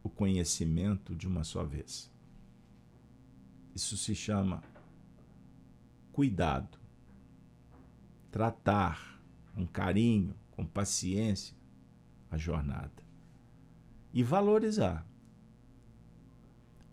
[0.02, 2.12] o conhecimento de uma só vez.
[3.72, 4.60] Isso se chama
[6.10, 6.76] cuidado.
[8.28, 9.22] Tratar
[9.54, 11.56] com carinho, com paciência
[12.32, 13.04] a jornada.
[14.12, 15.06] E valorizar.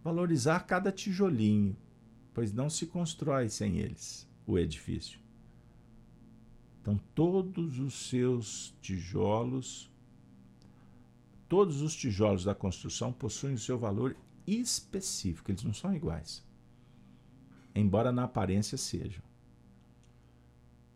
[0.04, 1.76] Valorizar cada tijolinho,
[2.36, 5.21] pois não se constrói sem eles o edifício.
[6.82, 9.92] Então, todos os seus tijolos
[11.52, 14.16] Todos os tijolos da construção possuem o seu valor
[14.48, 16.42] específico, eles não são iguais.
[17.76, 19.22] Embora na aparência sejam.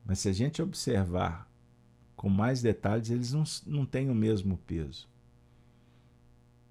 [0.06, 1.52] Mas se a gente observar
[2.16, 5.10] com mais detalhes, eles não, não têm o mesmo peso.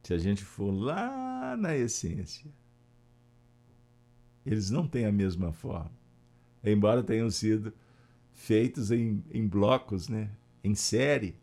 [0.03, 2.51] Se a gente for lá na essência,
[4.47, 5.93] eles não têm a mesma forma.
[6.65, 7.71] Embora tenham sido
[8.35, 10.31] feitos em, em blocos, né?
[10.63, 11.37] em série,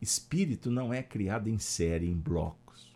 [0.00, 2.90] Espírito não é criado em série, em blocos.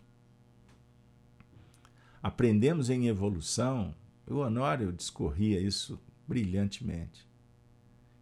[2.21, 3.93] Aprendemos em evolução,
[4.25, 7.27] o Honório discorria isso brilhantemente,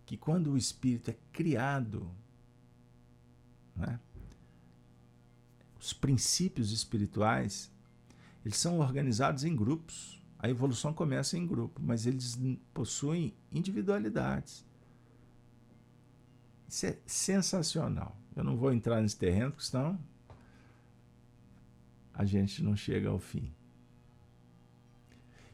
[0.05, 2.11] que quando o espírito é criado,
[3.73, 3.97] né,
[5.79, 7.71] os princípios espirituais,
[8.43, 10.21] eles são organizados em grupos.
[10.43, 12.37] A evolução começa em grupo, mas eles
[12.73, 14.65] possuem individualidades.
[16.67, 18.13] Isso é sensacional.
[18.35, 19.97] Eu não vou entrar nesse terreno, porque senão
[22.13, 23.53] a gente não chega ao fim.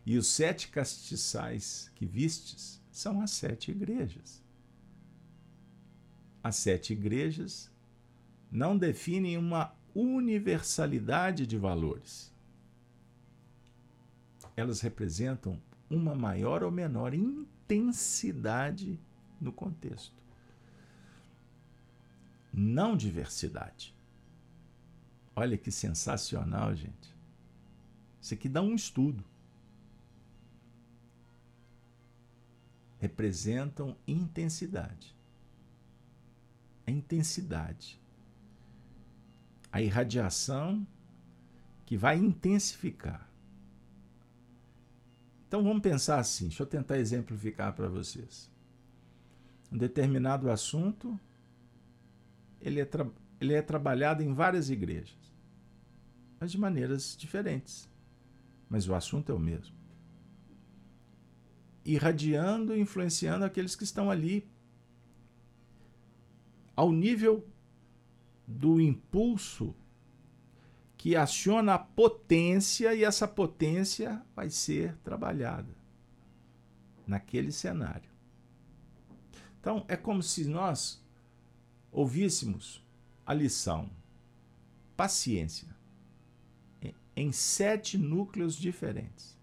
[0.04, 4.42] E os sete castiçais que vistes são as sete igrejas.
[6.44, 7.70] As sete igrejas
[8.52, 12.34] não definem uma universalidade de valores.
[14.60, 15.60] Elas representam
[15.90, 19.00] uma maior ou menor intensidade
[19.40, 20.20] no contexto
[22.54, 23.96] não diversidade.
[25.36, 27.16] Olha que sensacional, gente.
[28.22, 29.24] Isso aqui dá um estudo.
[33.00, 35.16] Representam intensidade.
[36.86, 38.00] A intensidade.
[39.72, 40.86] A irradiação
[41.86, 43.29] que vai intensificar.
[45.50, 48.52] Então vamos pensar assim, deixa eu tentar exemplificar para vocês.
[49.72, 51.20] Um determinado assunto
[52.62, 52.88] ele é,
[53.42, 55.18] ele é trabalhado em várias igrejas,
[56.40, 57.90] mas de maneiras diferentes.
[58.70, 59.76] Mas o assunto é o mesmo.
[61.84, 64.48] Irradiando e influenciando aqueles que estão ali
[66.76, 67.44] ao nível
[68.48, 69.74] do impulso
[71.00, 75.74] que aciona a potência e essa potência vai ser trabalhada
[77.08, 78.12] naquele cenário.
[79.62, 81.02] Então, é como se nós
[81.90, 82.86] ouvíssemos
[83.26, 83.90] a lição
[84.98, 85.74] paciência
[87.16, 89.38] em sete núcleos diferentes.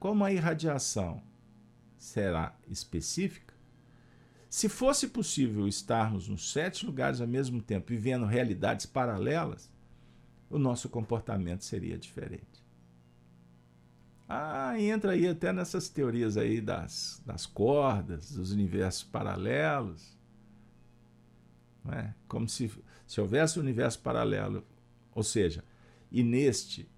[0.00, 1.22] Como a irradiação
[1.96, 3.45] será específica,
[4.48, 9.70] se fosse possível estarmos nos sete lugares ao mesmo tempo, vivendo realidades paralelas,
[10.48, 12.64] o nosso comportamento seria diferente.
[14.28, 20.16] Ah, entra aí até nessas teorias aí das, das cordas, dos universos paralelos.
[21.92, 22.12] É?
[22.26, 22.70] Como se,
[23.06, 24.66] se houvesse um universo paralelo,
[25.14, 25.62] ou seja,
[26.10, 26.88] e neste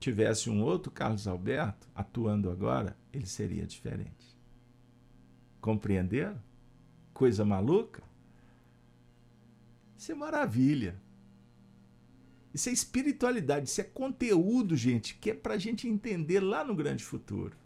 [0.00, 4.38] tivesse um outro Carlos Alberto atuando agora, ele seria diferente.
[5.60, 6.40] Compreenderam?
[7.18, 8.00] Coisa maluca?
[9.96, 10.94] Isso é maravilha.
[12.54, 16.76] Isso é espiritualidade, isso é conteúdo, gente, que é para a gente entender lá no
[16.76, 17.56] grande futuro.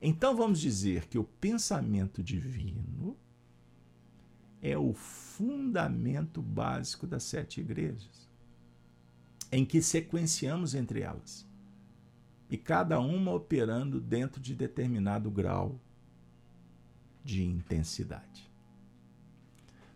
[0.00, 3.16] Então vamos dizer que o pensamento divino
[4.62, 8.30] é o fundamento básico das sete igrejas,
[9.50, 11.44] em que sequenciamos entre elas.
[12.50, 15.80] e cada uma operando dentro de determinado grau
[17.24, 18.50] de intensidade.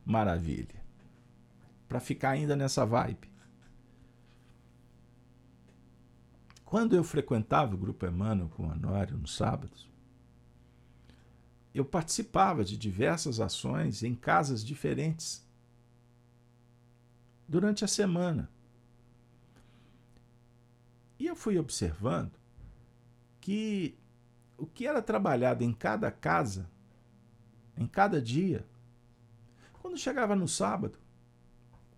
[0.05, 0.85] Maravilha.
[1.89, 3.33] Para ficar ainda nessa vibe.
[6.65, 9.89] Quando eu frequentava o Grupo Emmanuel com o Honório nos sábados,
[11.73, 15.45] eu participava de diversas ações em casas diferentes
[17.49, 18.51] durante a semana.
[21.19, 22.33] E eu fui observando
[23.41, 23.97] que
[24.57, 26.69] o que era trabalhado em cada casa,
[27.77, 28.67] em cada dia,
[29.81, 30.99] quando chegava no sábado,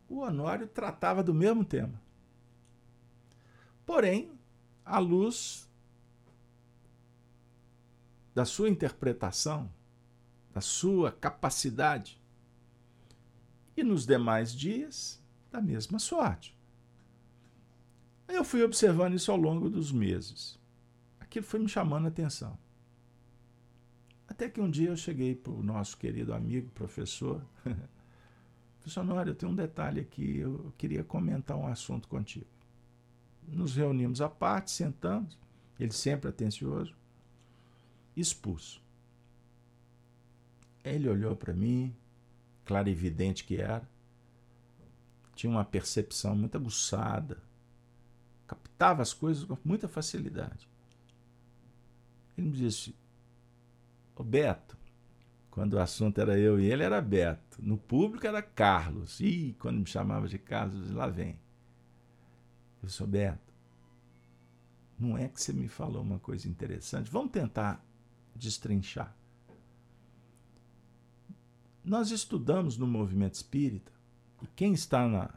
[0.08, 2.00] o Honório tratava do mesmo tema.
[3.84, 4.30] Porém,
[4.84, 5.68] à luz
[8.34, 9.70] da sua interpretação,
[10.52, 12.20] da sua capacidade,
[13.76, 16.56] e nos demais dias, da mesma sorte.
[18.26, 20.58] Eu fui observando isso ao longo dos meses
[21.36, 22.58] aquilo foi me chamando a atenção.
[24.28, 27.44] Até que um dia eu cheguei para o nosso querido amigo, professor.
[28.80, 32.46] Professor eu tenho um detalhe aqui, eu queria comentar um assunto contigo.
[33.48, 35.36] Nos reunimos à parte, sentamos,
[35.78, 36.94] ele sempre atencioso,
[38.16, 38.80] expulso.
[40.84, 41.92] Ele olhou para mim,
[42.64, 43.88] clarividente que era,
[45.34, 47.42] tinha uma percepção muito aguçada,
[48.46, 50.68] captava as coisas com muita facilidade.
[52.38, 52.94] Ele me disse:
[54.16, 54.78] Ô Beto,
[55.50, 57.58] quando o assunto era eu e ele, era Beto.
[57.60, 59.20] No público era Carlos.
[59.20, 61.38] E quando me chamava de Carlos, lá vem.
[62.82, 63.54] Eu sou Beto.
[64.98, 67.10] Não é que você me falou uma coisa interessante?
[67.10, 67.84] Vamos tentar
[68.34, 69.14] destrinchar.
[71.84, 73.92] Nós estudamos no movimento espírita,
[74.42, 75.30] e quem está na,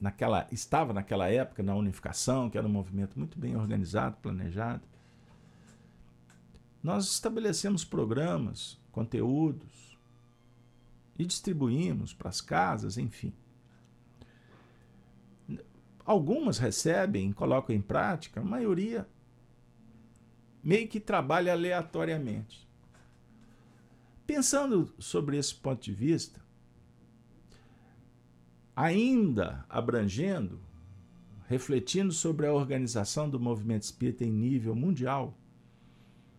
[0.00, 4.82] naquela, estava naquela época na unificação, que era um movimento muito bem organizado, planejado,
[6.84, 9.98] nós estabelecemos programas, conteúdos
[11.18, 13.32] e distribuímos para as casas, enfim.
[16.04, 19.08] Algumas recebem, colocam em prática, a maioria
[20.62, 22.68] meio que trabalha aleatoriamente.
[24.26, 26.44] Pensando sobre esse ponto de vista,
[28.76, 30.60] ainda abrangendo,
[31.48, 35.34] refletindo sobre a organização do movimento espírita em nível mundial,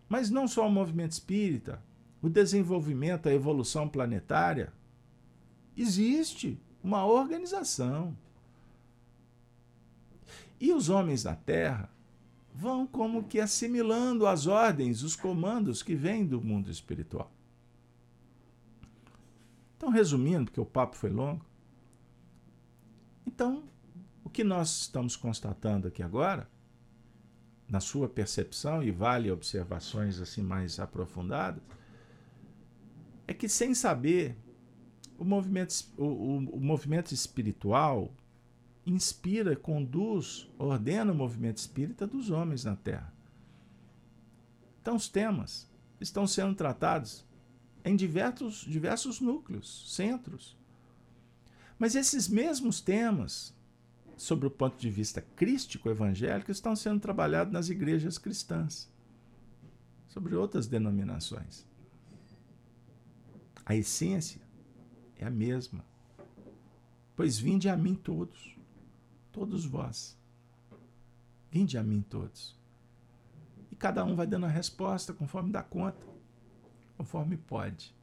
[0.08, 1.82] mas não só o movimento espírita,
[2.22, 4.72] o desenvolvimento, a evolução planetária.
[5.76, 8.16] Existe uma organização.
[10.58, 11.90] E os homens da Terra
[12.54, 17.30] vão como que assimilando as ordens, os comandos que vêm do mundo espiritual.
[19.76, 21.44] Então, resumindo, porque o papo foi longo,
[23.26, 23.64] então,
[24.24, 26.48] o que nós estamos constatando aqui agora
[27.68, 31.62] na sua percepção e vale observações assim mais aprofundadas,
[33.26, 34.36] é que sem saber
[35.18, 38.12] o movimento, o, o, o movimento espiritual
[38.86, 43.12] inspira, conduz, ordena o movimento espírita dos homens na Terra.
[44.80, 45.68] Então os temas
[46.00, 47.24] estão sendo tratados
[47.84, 50.56] em diversos, diversos núcleos, centros.
[51.78, 53.55] Mas esses mesmos temas
[54.16, 58.90] sobre o ponto de vista crístico evangélico, estão sendo trabalhados nas igrejas cristãs,
[60.08, 61.66] sobre outras denominações.
[63.64, 64.40] A essência
[65.18, 65.84] é a mesma.
[67.14, 68.56] Pois vinde a mim todos,
[69.32, 70.16] todos vós.
[71.50, 72.56] Vinde a mim todos.
[73.70, 76.06] E cada um vai dando a resposta conforme dá conta,
[76.96, 77.94] conforme pode.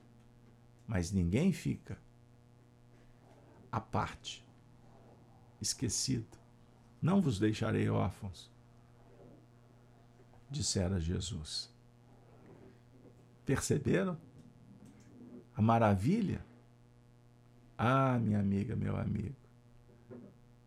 [0.87, 1.97] Mas ninguém fica
[3.71, 4.42] à parte
[5.63, 6.37] esquecido.
[7.01, 8.49] Não vos deixarei órfãos,
[10.49, 11.69] dissera Jesus.
[13.45, 14.17] Perceberam
[15.55, 16.45] a maravilha?
[17.77, 19.35] Ah, minha amiga, meu amigo,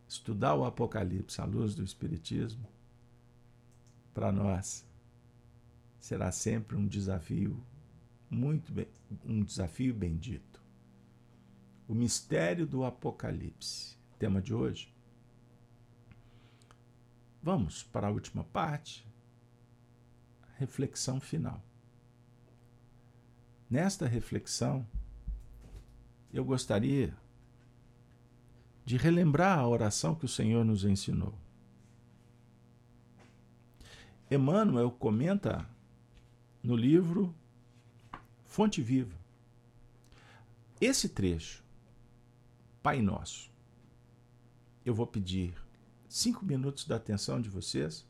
[0.08, 2.68] estudar o Apocalipse à luz do Espiritismo,
[4.12, 4.84] para nós,
[5.98, 7.62] será sempre um desafio
[8.28, 8.88] muito bem,
[9.24, 10.60] um desafio bendito.
[11.88, 14.94] O mistério do Apocalipse tema de hoje.
[17.42, 19.06] Vamos para a última parte,
[20.58, 21.62] reflexão final.
[23.68, 24.86] Nesta reflexão,
[26.32, 27.16] eu gostaria
[28.84, 31.34] de relembrar a oração que o Senhor nos ensinou.
[34.30, 35.68] Emmanuel comenta
[36.62, 37.34] no livro
[38.44, 39.16] Fonte Viva.
[40.80, 41.64] Esse trecho,
[42.82, 43.50] Pai Nosso,
[44.86, 45.52] eu vou pedir
[46.08, 48.06] cinco minutos da atenção de vocês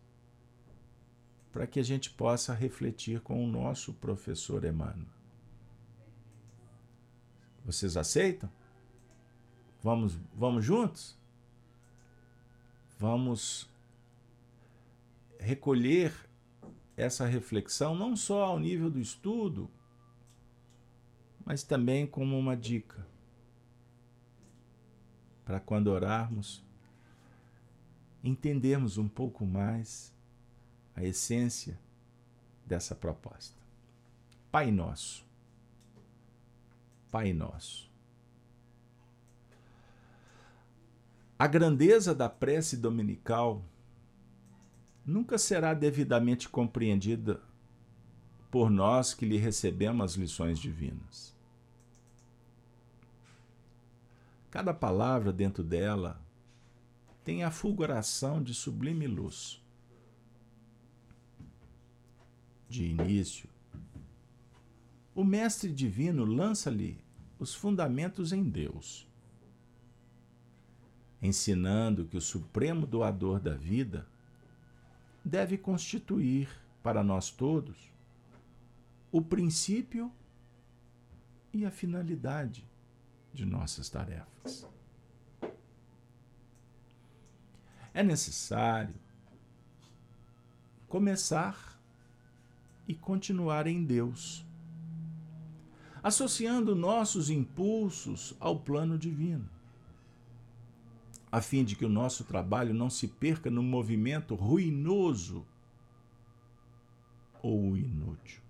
[1.51, 5.09] para que a gente possa refletir com o nosso professor Emmanuel.
[7.65, 8.51] Vocês aceitam?
[9.83, 11.17] Vamos, vamos juntos?
[12.99, 13.67] Vamos
[15.41, 16.13] recolher
[16.95, 19.71] essa reflexão não só ao nível do estudo,
[21.43, 23.07] mas também como uma dica
[25.43, 26.66] para quando orarmos
[28.27, 30.13] entendermos um pouco mais
[30.95, 31.79] a essência
[32.65, 33.61] dessa proposta.
[34.51, 35.25] Pai Nosso.
[37.11, 37.91] Pai Nosso.
[41.39, 43.63] A grandeza da prece dominical
[45.05, 47.41] nunca será devidamente compreendida
[48.51, 51.37] por nós que lhe recebemos as lições divinas.
[54.51, 56.19] Cada palavra dentro dela
[57.27, 59.61] tem a fulguração de sublime luz.
[62.69, 63.49] De início,
[65.13, 66.97] o Mestre Divino lança-lhe
[67.37, 69.09] os fundamentos em Deus,
[71.21, 74.07] ensinando que o Supremo Doador da vida
[75.25, 76.49] deve constituir
[76.81, 77.77] para nós todos
[79.11, 80.13] o princípio
[81.53, 82.65] e a finalidade
[83.35, 84.76] de nossas tarefas.
[87.97, 88.95] É necessário
[90.87, 91.81] começar
[92.87, 94.45] e continuar em Deus,
[96.03, 99.49] associando nossos impulsos ao plano divino
[101.33, 105.47] a fim de que o nosso trabalho não se perca no movimento ruinoso
[107.43, 108.43] ou inútil.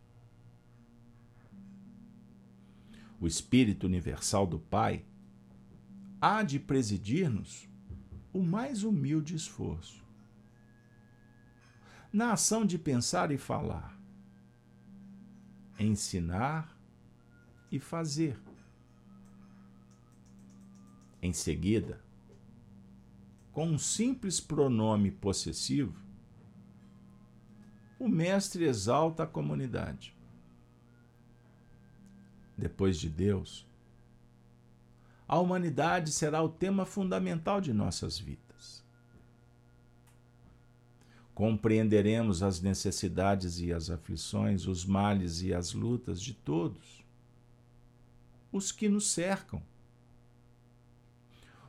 [3.20, 5.04] O Espírito Universal do Pai
[6.20, 7.68] há de presidir-nos
[8.36, 10.04] o mais humilde esforço.
[12.12, 13.98] Na ação de pensar e falar,
[15.78, 16.78] ensinar
[17.72, 18.38] e fazer.
[21.22, 22.04] Em seguida,
[23.52, 25.98] com um simples pronome possessivo,
[27.98, 30.14] o mestre exalta a comunidade.
[32.56, 33.65] Depois de Deus,
[35.28, 38.84] a humanidade será o tema fundamental de nossas vidas.
[41.34, 47.04] Compreenderemos as necessidades e as aflições, os males e as lutas de todos,
[48.50, 49.62] os que nos cercam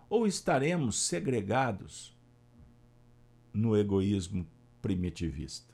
[0.09, 2.15] ou estaremos segregados
[3.53, 4.47] no egoísmo
[4.81, 5.73] primitivista?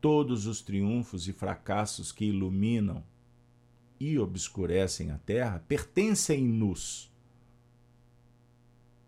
[0.00, 3.02] Todos os triunfos e fracassos que iluminam
[4.04, 7.10] e obscurecem a Terra pertencem-nos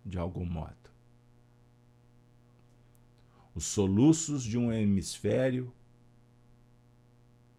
[0.02, 0.74] de algum modo.
[3.54, 5.70] Os soluços de um hemisfério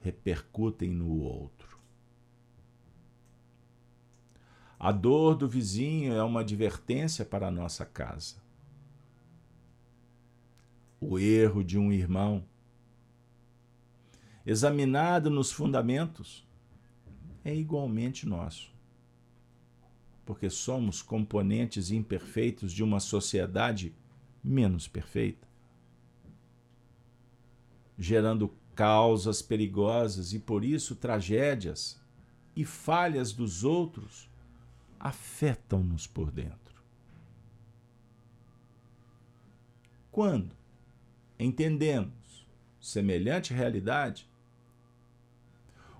[0.01, 1.77] repercutem no outro.
[4.79, 8.37] A dor do vizinho é uma advertência para a nossa casa.
[10.99, 12.43] O erro de um irmão,
[14.43, 16.46] examinado nos fundamentos,
[17.47, 18.75] é igualmente nosso.
[20.25, 23.95] Porque somos componentes imperfeitos de uma sociedade
[24.43, 25.47] menos perfeita,
[27.97, 31.97] gerando causas perigosas e por isso tragédias
[32.53, 34.29] e falhas dos outros
[34.99, 36.75] afetam-nos por dentro.
[40.11, 40.53] Quando
[41.39, 42.45] entendemos
[42.81, 44.27] semelhante realidade,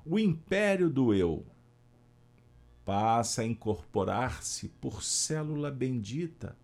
[0.10, 1.46] o império do eu
[2.86, 6.58] passa a incorporar-se por célula bendita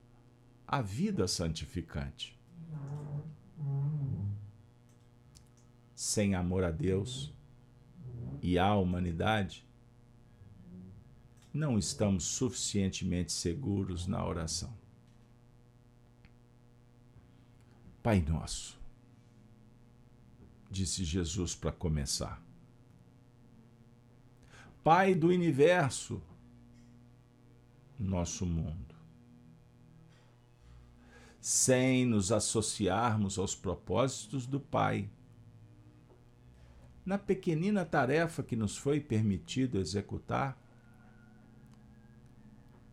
[0.65, 2.39] à vida santificante.
[5.93, 7.33] Sem amor a Deus
[8.41, 9.67] e à humanidade,
[11.53, 14.73] não estamos suficientemente seguros na oração.
[18.01, 18.79] Pai Nosso,
[20.71, 22.41] disse Jesus para começar.
[24.83, 26.21] Pai do universo,
[27.97, 28.93] nosso mundo.
[31.39, 35.09] Sem nos associarmos aos propósitos do Pai,
[37.05, 40.61] na pequenina tarefa que nos foi permitido executar,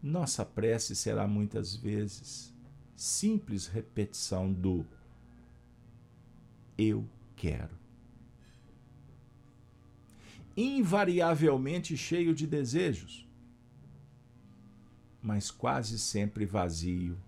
[0.01, 2.55] nossa prece será muitas vezes
[2.95, 4.87] simples repetição do
[6.79, 7.05] eu
[7.35, 7.80] quero.
[10.57, 13.27] Invariavelmente cheio de desejos,
[15.23, 17.19] mas quase sempre vazio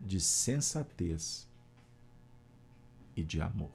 [0.00, 1.48] de sensatez
[3.14, 3.70] e de amor.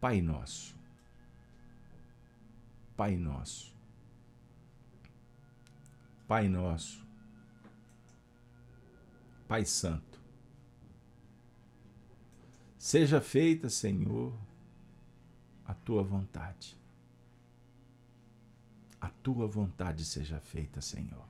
[0.00, 0.76] Pai Nosso,
[2.96, 3.74] Pai Nosso,
[6.28, 7.04] Pai Nosso,
[9.48, 10.07] Pai Santo,
[12.88, 14.32] seja feita, Senhor,
[15.66, 16.74] a tua vontade.
[19.00, 21.26] A tua vontade seja feita, Senhor.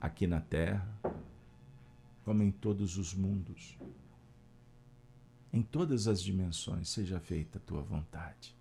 [0.00, 0.88] Aqui na terra,
[2.24, 3.78] como em todos os mundos
[5.52, 8.54] em todas as dimensões, seja feita a tua vontade.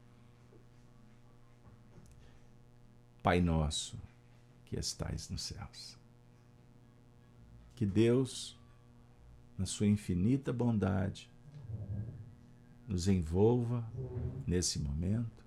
[3.21, 3.99] Pai nosso
[4.65, 5.97] que estais nos céus,
[7.75, 8.56] que Deus,
[9.57, 11.31] na sua infinita bondade,
[12.87, 13.89] nos envolva
[14.45, 15.45] nesse momento,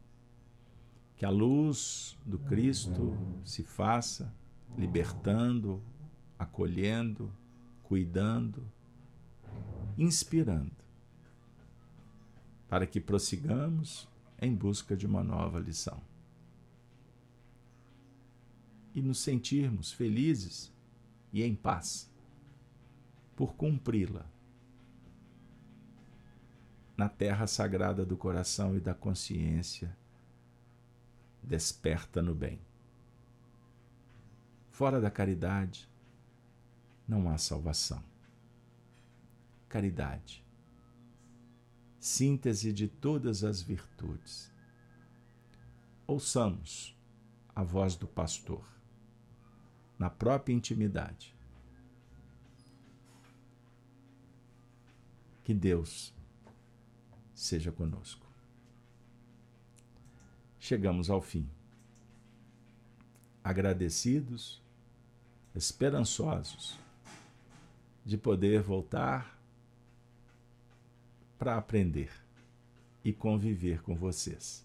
[1.17, 4.33] que a luz do Cristo se faça
[4.77, 5.83] libertando,
[6.39, 7.33] acolhendo,
[7.83, 8.67] cuidando,
[9.97, 10.81] inspirando
[12.69, 14.09] para que prossigamos
[14.41, 16.01] em busca de uma nova lição.
[18.95, 20.73] E nos sentirmos felizes
[21.33, 22.10] e em paz
[23.41, 24.27] por cumpri-la
[26.95, 29.97] na terra sagrada do coração e da consciência
[31.43, 32.61] desperta no bem.
[34.71, 35.89] Fora da caridade
[37.09, 38.05] não há salvação.
[39.71, 40.45] Caridade
[41.99, 44.53] síntese de todas as virtudes.
[46.07, 46.95] Ouçamos
[47.57, 48.67] a voz do pastor,
[49.99, 51.40] na própria intimidade.
[55.45, 56.13] Que Deus
[57.35, 58.27] seja conosco.
[60.59, 61.49] Chegamos ao fim.
[63.43, 64.61] Agradecidos,
[65.55, 66.79] esperançosos
[68.05, 69.39] de poder voltar
[71.39, 72.13] para aprender
[73.03, 74.65] e conviver com vocês.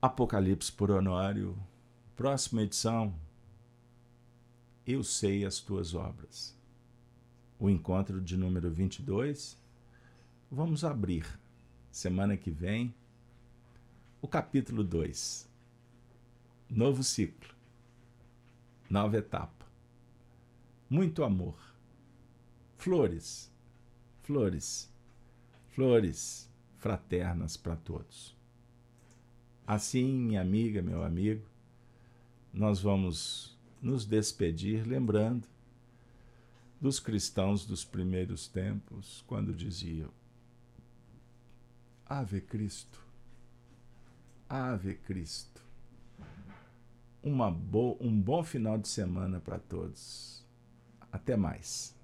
[0.00, 1.56] Apocalipse por Honório,
[2.14, 3.14] próxima edição.
[4.86, 6.54] Eu sei as tuas obras.
[7.58, 9.56] O encontro de número 22.
[10.50, 11.26] Vamos abrir,
[11.90, 12.94] semana que vem,
[14.20, 15.48] o capítulo 2.
[16.68, 17.54] Novo ciclo.
[18.88, 19.66] Nova etapa.
[20.88, 21.56] Muito amor.
[22.76, 23.50] Flores
[24.26, 24.92] flores,
[25.68, 28.34] flores fraternas para todos.
[29.64, 31.46] Assim, minha amiga, meu amigo,
[32.52, 35.46] nós vamos nos despedir lembrando
[36.80, 40.10] dos cristãos dos primeiros tempos, quando diziam:
[42.04, 43.00] Ave Cristo,
[44.48, 45.64] Ave Cristo.
[47.22, 50.44] Uma bo um bom final de semana para todos.
[51.10, 51.95] Até mais.